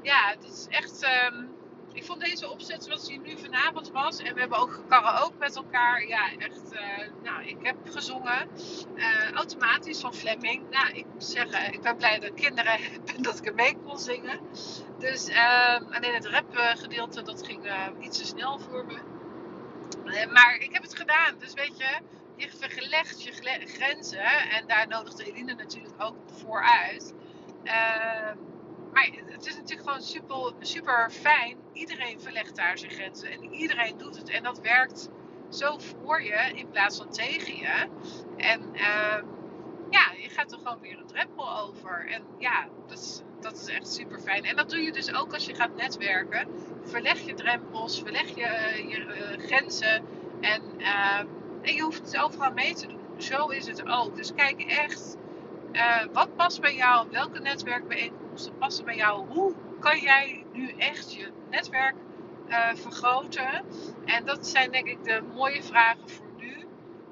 Ja, 0.05 0.35
dat 0.35 0.51
is 0.51 0.67
echt. 0.69 1.07
Um, 1.31 1.49
ik 1.93 2.03
vond 2.03 2.21
deze 2.21 2.49
opzet 2.49 2.83
zoals 2.83 3.07
die 3.07 3.19
nu 3.19 3.37
vanavond 3.37 3.91
was. 3.91 4.19
En 4.19 4.33
we 4.33 4.39
hebben 4.39 4.57
ook 4.57 4.83
karaoke 4.87 5.37
met 5.37 5.55
elkaar. 5.55 6.07
Ja, 6.07 6.31
echt. 6.37 6.73
Uh, 6.73 7.07
nou, 7.23 7.45
ik 7.45 7.57
heb 7.61 7.75
gezongen. 7.89 8.49
Uh, 8.95 9.31
automatisch 9.31 9.99
van 9.99 10.13
Fleming. 10.13 10.69
Nou, 10.69 10.93
ik 10.93 11.05
moet 11.05 11.23
zeggen, 11.23 11.73
ik 11.73 11.81
ben 11.81 11.97
blij 11.97 12.19
dat 12.19 12.29
ik 12.29 12.35
kinderen 12.35 12.71
heb 12.91 13.09
en 13.15 13.21
dat 13.21 13.37
ik 13.37 13.45
er 13.45 13.53
mee 13.53 13.77
kon 13.85 13.99
zingen. 13.99 14.39
Dus 14.99 15.29
uh, 15.29 15.75
alleen 15.75 16.13
het 16.13 16.25
rap 16.25 16.55
gedeelte, 16.55 17.21
dat 17.21 17.45
ging 17.45 17.71
iets 17.99 18.17
te 18.17 18.25
snel 18.25 18.59
voor 18.59 18.85
me. 18.85 18.97
maar 20.31 20.55
ik 20.55 20.73
heb 20.73 20.83
het 20.83 20.95
gedaan. 20.95 21.35
Dus 21.39 21.53
weet 21.53 21.77
je, 21.77 21.99
je 22.35 22.49
vergelegd 22.49 23.23
je 23.23 23.31
grenzen. 23.65 24.49
En 24.49 24.67
daar 24.67 24.87
nodigde 24.87 25.23
Eline 25.23 25.53
natuurlijk 25.53 25.95
ook 25.97 26.15
voor 26.27 26.63
uit. 26.63 27.13
Ehm, 28.95 29.13
maar 29.13 29.33
het 29.33 29.45
is 29.45 29.55
natuurlijk 29.55 29.87
gewoon 29.87 30.03
super, 30.03 30.53
super 30.59 31.11
fijn. 31.11 31.57
Iedereen 31.73 32.21
verlegt 32.21 32.55
daar 32.55 32.77
zijn 32.77 32.91
grenzen. 32.91 33.31
En 33.31 33.53
iedereen 33.53 33.97
doet 33.97 34.17
het. 34.17 34.29
En 34.29 34.43
dat 34.43 34.59
werkt 34.59 35.09
zo 35.49 35.77
voor 35.77 36.23
je 36.23 36.51
in 36.53 36.69
plaats 36.69 36.97
van 36.97 37.09
tegen 37.09 37.55
je. 37.55 37.87
En 38.37 38.61
uh, 38.73 39.23
ja, 39.89 40.11
je 40.21 40.29
gaat 40.29 40.51
er 40.51 40.57
gewoon 40.57 40.79
weer 40.79 40.99
een 40.99 41.07
drempel 41.07 41.59
over. 41.59 42.07
En 42.07 42.23
ja, 42.37 42.67
dat 42.87 42.99
is, 42.99 43.21
dat 43.39 43.53
is 43.53 43.67
echt 43.67 43.93
super 43.93 44.19
fijn. 44.19 44.43
En 44.43 44.55
dat 44.55 44.69
doe 44.69 44.79
je 44.79 44.91
dus 44.91 45.13
ook 45.13 45.33
als 45.33 45.45
je 45.45 45.55
gaat 45.55 45.75
netwerken. 45.75 46.47
verleg 46.83 47.19
je 47.19 47.33
drempels, 47.33 47.99
verleg 47.99 48.27
je, 48.27 48.83
je 48.87 49.35
grenzen 49.37 50.03
en, 50.41 50.61
en 51.61 51.73
je 51.75 51.81
hoeft 51.81 52.05
het 52.05 52.17
overal 52.17 52.51
mee 52.51 52.75
te 52.75 52.87
doen. 52.87 53.03
Zo 53.17 53.47
is 53.47 53.67
het 53.67 53.87
ook. 53.87 54.15
Dus 54.15 54.33
kijk 54.33 54.61
echt 54.61 55.17
wat 56.13 56.35
past 56.35 56.61
bij 56.61 56.75
jou, 56.75 57.07
welke 57.11 57.39
netwerkbijeenkomsten 57.39 58.57
passen 58.57 58.85
bij 58.85 58.95
jou, 58.95 59.27
hoe 59.27 59.53
kan 59.79 59.99
jij 59.99 60.45
nu 60.51 60.69
echt 60.77 61.13
je 61.13 61.31
netwerk 61.49 61.95
vergroten. 62.73 63.65
En 64.05 64.25
dat 64.25 64.47
zijn 64.47 64.71
denk 64.71 64.87
ik 64.87 65.03
de 65.03 65.21
mooie 65.33 65.63
vragen 65.63 66.09
voor 66.09 66.25
nu. 66.37 66.65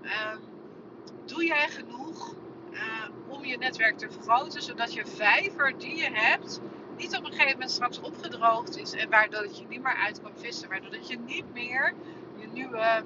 Ehm, 0.03 0.37
doe 1.25 1.45
jij 1.45 1.67
genoeg 1.69 2.35
uh, 2.71 2.81
om 3.27 3.45
je 3.45 3.57
netwerk 3.57 3.97
te 3.97 4.11
vergroten, 4.11 4.61
zodat 4.61 4.93
je 4.93 5.05
vijver 5.05 5.77
die 5.77 5.95
je 5.95 6.09
hebt 6.13 6.61
niet 6.97 7.17
op 7.17 7.25
een 7.25 7.31
gegeven 7.31 7.51
moment 7.51 7.71
straks 7.71 7.99
opgedroogd 8.01 8.77
is 8.77 8.93
en 8.93 9.09
waardoor 9.09 9.43
je 9.43 9.65
niet 9.67 9.81
meer 9.81 9.95
uit 10.05 10.21
kan 10.21 10.31
vissen, 10.35 10.69
waardoor 10.69 10.91
dat 10.91 11.07
je 11.07 11.19
niet 11.19 11.53
meer 11.53 11.93
je 12.37 12.47
nieuwe 12.47 13.03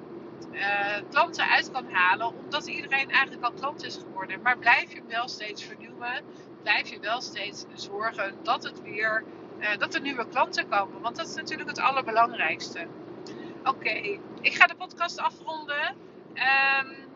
uh, 0.52 0.98
klanten 1.10 1.50
uit 1.50 1.72
kan 1.72 1.92
halen, 1.92 2.28
omdat 2.28 2.68
iedereen 2.68 3.12
eigenlijk 3.12 3.44
al 3.44 3.52
klant 3.52 3.84
is 3.84 3.96
geworden. 3.96 4.42
Maar 4.42 4.58
blijf 4.58 4.94
je 4.94 5.02
wel 5.08 5.28
steeds 5.28 5.64
vernieuwen, 5.64 6.24
blijf 6.64 6.88
je 6.88 7.00
wel 7.00 7.22
steeds 7.22 7.66
zorgen 7.74 8.36
dat 8.44 8.64
het 8.64 8.82
weer 8.82 9.24
uh, 9.60 9.78
dat 9.78 9.94
er 9.94 10.02
nieuwe 10.02 10.28
klanten 10.28 10.70
komen, 10.70 11.02
want 11.02 11.16
dat 11.16 11.28
is 11.28 11.36
natuurlijk 11.36 11.70
het 11.70 11.80
allerbelangrijkste. 11.80 12.88
Oké, 13.64 14.20
ik 14.42 14.54
ga 14.54 14.68
de 14.68 14.76
podcast 14.76 15.20
afronden. 15.20 15.96
Um, 16.34 17.08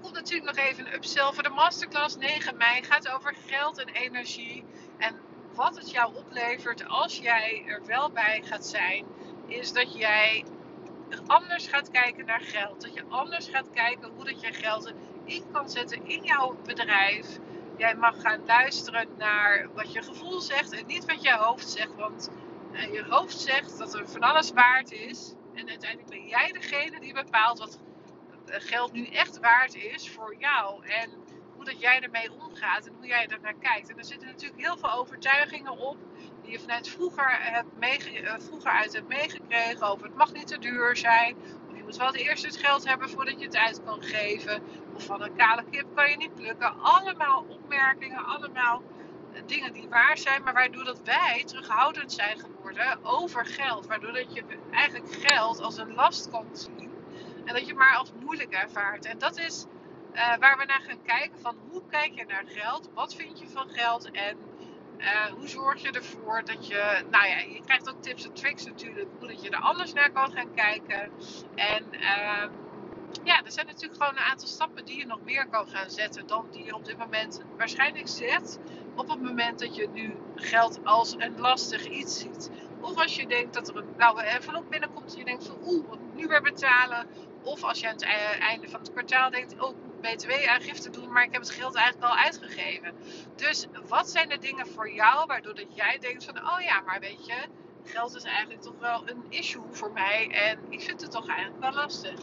komt 0.00 0.14
natuurlijk 0.14 0.56
nog 0.56 0.64
even 0.64 0.86
een 0.86 0.94
upsell 0.94 1.32
voor 1.32 1.42
de 1.42 1.48
masterclass 1.48 2.16
9 2.16 2.56
mei. 2.56 2.82
Gaat 2.82 3.08
over 3.08 3.34
geld 3.46 3.78
en 3.78 3.88
energie. 3.88 4.64
En 4.98 5.20
wat 5.54 5.76
het 5.76 5.90
jou 5.90 6.14
oplevert 6.14 6.88
als 6.88 7.18
jij 7.18 7.62
er 7.66 7.86
wel 7.86 8.10
bij 8.10 8.42
gaat 8.44 8.66
zijn, 8.66 9.06
is 9.46 9.72
dat 9.72 9.98
jij 9.98 10.44
anders 11.26 11.66
gaat 11.66 11.90
kijken 11.90 12.26
naar 12.26 12.40
geld. 12.40 12.80
Dat 12.80 12.94
je 12.94 13.04
anders 13.08 13.48
gaat 13.48 13.70
kijken 13.70 14.10
hoe 14.14 14.24
dat 14.24 14.40
je 14.40 14.52
geld 14.52 14.92
in 15.24 15.44
kan 15.52 15.70
zetten 15.70 16.06
in 16.06 16.24
jouw 16.24 16.56
bedrijf. 16.64 17.38
Jij 17.76 17.94
mag 17.94 18.20
gaan 18.20 18.46
luisteren 18.46 19.08
naar 19.18 19.68
wat 19.74 19.92
je 19.92 20.02
gevoel 20.02 20.40
zegt 20.40 20.72
en 20.72 20.86
niet 20.86 21.04
wat 21.04 21.22
je 21.22 21.32
hoofd 21.32 21.68
zegt. 21.68 21.94
Want 21.94 22.30
eh, 22.72 22.92
je 22.92 23.04
hoofd 23.08 23.40
zegt 23.40 23.78
dat 23.78 23.94
er 23.94 24.08
van 24.08 24.20
alles 24.20 24.52
waard 24.52 24.92
is. 24.92 25.34
En 25.54 25.68
uiteindelijk 25.68 26.10
ben 26.10 26.26
jij 26.26 26.52
degene 26.52 27.00
die 27.00 27.14
bepaalt 27.14 27.58
wat 27.58 27.80
geld 28.46 28.92
nu 28.92 29.06
echt 29.06 29.40
waard 29.40 29.74
is 29.74 30.10
voor 30.10 30.36
jou. 30.38 30.86
En 30.86 31.10
hoe 31.54 31.64
dat 31.64 31.80
jij 31.80 32.00
ermee 32.00 32.32
omgaat 32.32 32.86
en 32.86 32.94
hoe 32.96 33.06
jij 33.06 33.26
er 33.26 33.40
naar 33.42 33.58
kijkt. 33.60 33.90
En 33.90 33.98
er 33.98 34.04
zitten 34.04 34.28
natuurlijk 34.28 34.60
heel 34.60 34.76
veel 34.76 34.92
overtuigingen 34.92 35.78
op 35.78 35.96
die 36.46 36.54
je 36.54 36.60
vanuit 36.60 36.88
vroeger, 36.88 37.38
hebt 37.40 37.78
meege, 37.78 38.20
eh, 38.20 38.34
vroeger 38.38 38.70
uit 38.70 38.92
hebt 38.92 39.08
meegekregen. 39.08 39.82
Over 39.86 40.06
het 40.06 40.16
mag 40.16 40.32
niet 40.32 40.46
te 40.46 40.58
duur 40.58 40.96
zijn. 40.96 41.36
Of 41.70 41.76
je 41.76 41.82
moet 41.82 41.96
wel 41.96 42.06
het 42.06 42.16
eerst 42.16 42.44
het 42.44 42.56
geld 42.56 42.88
hebben 42.88 43.10
voordat 43.10 43.38
je 43.38 43.44
het 43.44 43.56
uit 43.56 43.84
kan 43.84 44.02
geven. 44.02 44.62
Of 44.94 45.04
van 45.04 45.22
een 45.22 45.36
kale 45.36 45.64
kip 45.70 45.86
kan 45.94 46.10
je 46.10 46.16
niet 46.16 46.34
plukken. 46.34 46.80
Allemaal 46.80 47.44
opmerkingen, 47.48 48.24
allemaal 48.24 48.82
eh, 49.32 49.40
dingen 49.46 49.72
die 49.72 49.88
waar 49.88 50.18
zijn, 50.18 50.42
maar 50.42 50.52
waardoor 50.52 50.84
dat 50.84 51.00
wij 51.04 51.42
terughoudend 51.46 52.12
zijn 52.12 52.38
geworden 52.38 52.98
over 53.02 53.46
geld. 53.46 53.86
Waardoor 53.86 54.12
dat 54.12 54.34
je 54.34 54.44
eigenlijk 54.70 55.12
geld 55.12 55.60
als 55.60 55.78
een 55.78 55.94
last 55.94 56.30
kan 56.30 56.46
zien 56.52 56.94
en 57.44 57.54
dat 57.54 57.66
je 57.66 57.74
maar 57.74 57.96
als 57.96 58.12
moeilijk 58.22 58.52
ervaart. 58.52 59.04
En 59.04 59.18
dat 59.18 59.38
is 59.38 59.66
uh, 60.12 60.36
waar 60.36 60.58
we 60.58 60.64
naar 60.64 60.82
gaan 60.86 61.02
kijken 61.02 61.40
van 61.40 61.56
hoe 61.70 61.82
kijk 61.90 62.12
je 62.14 62.24
naar 62.24 62.44
geld? 62.46 62.90
Wat 62.94 63.14
vind 63.14 63.38
je 63.38 63.48
van 63.48 63.68
geld? 63.68 64.10
En 64.10 64.36
uh, 64.98 65.24
hoe 65.24 65.48
zorg 65.48 65.82
je 65.82 65.90
ervoor 65.90 66.44
dat 66.44 66.66
je, 66.66 67.04
nou 67.10 67.26
ja, 67.26 67.38
je 67.38 67.60
krijgt 67.64 67.88
ook 67.88 68.02
tips 68.02 68.24
en 68.24 68.32
tricks 68.32 68.64
natuurlijk, 68.64 69.08
hoe 69.18 69.28
dat 69.28 69.42
je 69.42 69.50
er 69.50 69.60
anders 69.60 69.92
naar 69.92 70.10
kan 70.10 70.32
gaan 70.32 70.54
kijken. 70.54 71.10
En 71.54 71.84
uh, 71.92 72.44
ja, 73.24 73.44
er 73.44 73.52
zijn 73.52 73.66
natuurlijk 73.66 74.02
gewoon 74.02 74.16
een 74.16 74.30
aantal 74.30 74.48
stappen 74.48 74.84
die 74.84 74.98
je 74.98 75.06
nog 75.06 75.20
meer 75.24 75.46
kan 75.48 75.68
gaan 75.68 75.90
zetten 75.90 76.26
dan 76.26 76.46
die 76.50 76.64
je 76.64 76.74
op 76.74 76.84
dit 76.84 76.98
moment 76.98 77.42
waarschijnlijk 77.56 78.08
zet. 78.08 78.58
Op 78.94 79.08
het 79.08 79.22
moment 79.22 79.58
dat 79.58 79.76
je 79.76 79.88
nu 79.92 80.14
geld 80.34 80.80
als 80.84 81.14
een 81.18 81.38
lastig 81.38 81.84
iets 81.84 82.18
ziet. 82.18 82.50
Of 82.80 82.96
als 82.96 83.16
je 83.16 83.26
denkt 83.26 83.54
dat 83.54 83.68
er 83.68 83.76
een 83.76 83.94
blauwe 83.96 84.22
envelop 84.22 84.70
binnenkomt 84.70 85.12
en 85.12 85.18
je 85.18 85.24
denkt 85.24 85.46
van 85.46 85.56
oeh, 85.64 85.88
wat 85.88 85.98
moet 85.98 86.12
ik 86.12 86.20
nu 86.20 86.26
weer 86.26 86.42
betalen? 86.42 87.06
Of 87.42 87.62
als 87.62 87.80
je 87.80 87.86
aan 87.86 87.92
het 87.92 88.06
einde 88.40 88.68
van 88.68 88.80
het 88.80 88.92
kwartaal 88.92 89.30
denkt, 89.30 89.60
oh, 89.60 89.76
btw-aangifte 90.00 90.90
doen, 90.90 91.12
maar 91.12 91.22
ik 91.22 91.32
heb 91.32 91.40
het 91.40 91.50
geld 91.50 91.74
eigenlijk 91.74 92.12
al 92.12 92.18
uitgegeven. 92.18 92.94
Dus 93.56 93.66
wat 93.88 94.10
zijn 94.10 94.28
de 94.28 94.38
dingen 94.38 94.66
voor 94.66 94.90
jou 94.90 95.26
waardoor 95.26 95.54
dat 95.54 95.76
jij 95.76 95.98
denkt 95.98 96.24
van, 96.24 96.38
oh 96.38 96.60
ja, 96.60 96.80
maar 96.80 97.00
weet 97.00 97.26
je, 97.26 97.34
geld 97.84 98.16
is 98.16 98.22
eigenlijk 98.22 98.62
toch 98.62 98.78
wel 98.80 99.02
een 99.08 99.24
issue 99.28 99.62
voor 99.70 99.92
mij 99.92 100.28
en 100.30 100.58
ik 100.68 100.80
vind 100.80 101.00
het 101.00 101.10
toch 101.10 101.28
eigenlijk 101.28 101.60
wel 101.60 101.72
lastig. 101.72 102.20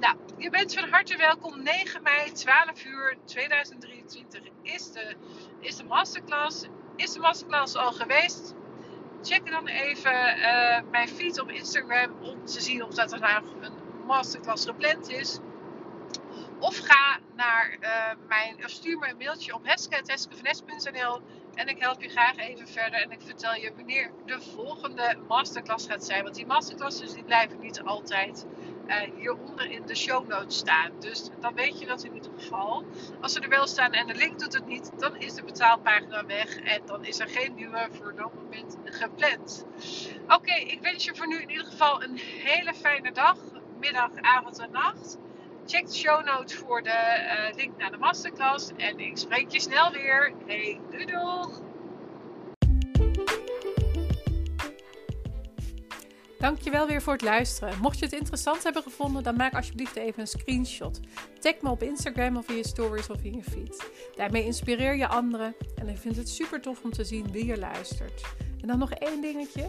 Nou, 0.00 0.16
je 0.36 0.50
bent 0.50 0.74
van 0.74 0.88
harte 0.88 1.16
welkom. 1.16 1.62
9 1.62 2.02
mei, 2.02 2.32
12 2.32 2.84
uur 2.84 3.16
2023 3.24 4.52
is 4.62 4.92
de, 4.92 5.16
is 5.60 5.76
de 5.76 5.84
masterclass. 5.84 6.64
Is 6.96 7.12
de 7.12 7.20
masterclass 7.20 7.76
al 7.76 7.92
geweest? 7.92 8.54
Check 9.22 9.50
dan 9.50 9.66
even 9.66 10.38
uh, 10.38 10.80
mijn 10.90 11.08
feed 11.08 11.40
op 11.40 11.50
Instagram 11.50 12.22
om 12.22 12.44
te 12.44 12.60
zien 12.60 12.82
of 12.84 12.94
dat 12.94 13.12
er 13.12 13.20
nou 13.20 13.44
een 13.60 13.72
masterclass 14.06 14.64
gepland 14.64 15.08
is. 15.08 15.38
Of 16.64 16.78
ga 16.78 17.18
naar 17.34 17.76
uh, 17.80 18.26
mijn, 18.28 18.64
of 18.64 18.70
stuur 18.70 18.98
me 18.98 19.08
een 19.08 19.16
mailtje 19.16 19.54
op 19.54 19.64
heske.heskevanes.nl 19.64 21.20
en 21.54 21.68
ik 21.68 21.78
help 21.78 22.02
je 22.02 22.08
graag 22.08 22.36
even 22.36 22.68
verder 22.68 23.02
en 23.02 23.10
ik 23.10 23.20
vertel 23.22 23.54
je 23.54 23.72
wanneer 23.76 24.10
de 24.26 24.40
volgende 24.40 25.16
masterclass 25.28 25.86
gaat 25.86 26.04
zijn. 26.04 26.22
Want 26.22 26.34
die 26.34 26.46
masterclasses 26.46 27.12
die 27.12 27.24
blijven 27.24 27.60
niet 27.60 27.82
altijd 27.82 28.46
uh, 28.86 28.96
hieronder 29.16 29.70
in 29.70 29.86
de 29.86 29.94
show 29.94 30.28
notes 30.28 30.56
staan. 30.56 30.90
Dus 30.98 31.30
dan 31.40 31.54
weet 31.54 31.78
je 31.80 31.86
dat 31.86 32.04
in 32.04 32.14
ieder 32.14 32.30
geval. 32.38 32.84
Als 33.20 33.32
ze 33.32 33.40
er 33.40 33.48
wel 33.48 33.66
staan 33.66 33.92
en 33.92 34.06
de 34.06 34.14
link 34.14 34.38
doet 34.38 34.52
het 34.52 34.66
niet, 34.66 34.90
dan 34.98 35.16
is 35.16 35.34
de 35.34 35.44
betaalpagina 35.44 36.26
weg 36.26 36.56
en 36.56 36.82
dan 36.86 37.04
is 37.04 37.20
er 37.20 37.28
geen 37.28 37.54
nieuwe 37.54 37.88
voor 37.90 38.14
dat 38.14 38.34
moment 38.34 38.76
gepland. 38.84 39.64
Oké, 40.28 40.54
ik 40.54 40.80
wens 40.80 41.04
je 41.04 41.14
voor 41.14 41.26
nu 41.26 41.40
in 41.40 41.50
ieder 41.50 41.66
geval 41.66 42.02
een 42.02 42.16
hele 42.18 42.74
fijne 42.74 43.12
dag 43.12 43.36
middag, 43.80 44.10
avond 44.20 44.58
en 44.58 44.70
nacht. 44.70 45.18
Check 45.66 45.86
de 45.86 45.94
show 45.94 46.24
notes 46.24 46.54
voor 46.54 46.82
de 46.82 46.90
uh, 46.90 47.56
link 47.56 47.76
naar 47.78 47.90
de 47.90 47.96
masterclass. 47.96 48.70
En 48.76 48.98
ik 48.98 49.16
spreek 49.16 49.50
je 49.50 49.60
snel 49.60 49.92
weer. 49.92 50.32
Hey, 50.46 50.80
doei 50.90 51.04
doeg! 51.04 51.62
Dankjewel 56.38 56.86
weer 56.86 57.02
voor 57.02 57.12
het 57.12 57.22
luisteren. 57.22 57.78
Mocht 57.80 57.98
je 57.98 58.04
het 58.04 58.14
interessant 58.14 58.62
hebben 58.62 58.82
gevonden, 58.82 59.22
dan 59.22 59.36
maak 59.36 59.54
alsjeblieft 59.54 59.96
even 59.96 60.20
een 60.20 60.26
screenshot. 60.26 61.00
Tag 61.38 61.60
me 61.60 61.70
op 61.70 61.82
Instagram 61.82 62.36
of 62.36 62.48
in 62.48 62.56
je 62.56 62.66
stories 62.66 63.10
of 63.10 63.22
in 63.22 63.34
je 63.34 63.42
feed. 63.42 63.90
Daarmee 64.16 64.44
inspireer 64.44 64.96
je 64.96 65.08
anderen 65.08 65.54
en 65.74 65.88
ik 65.88 65.98
vind 65.98 66.16
het 66.16 66.28
super 66.28 66.60
tof 66.60 66.82
om 66.82 66.92
te 66.92 67.04
zien 67.04 67.32
wie 67.32 67.46
je 67.46 67.58
luistert. 67.58 68.22
En 68.60 68.66
dan 68.68 68.78
nog 68.78 68.90
één 68.90 69.20
dingetje. 69.20 69.68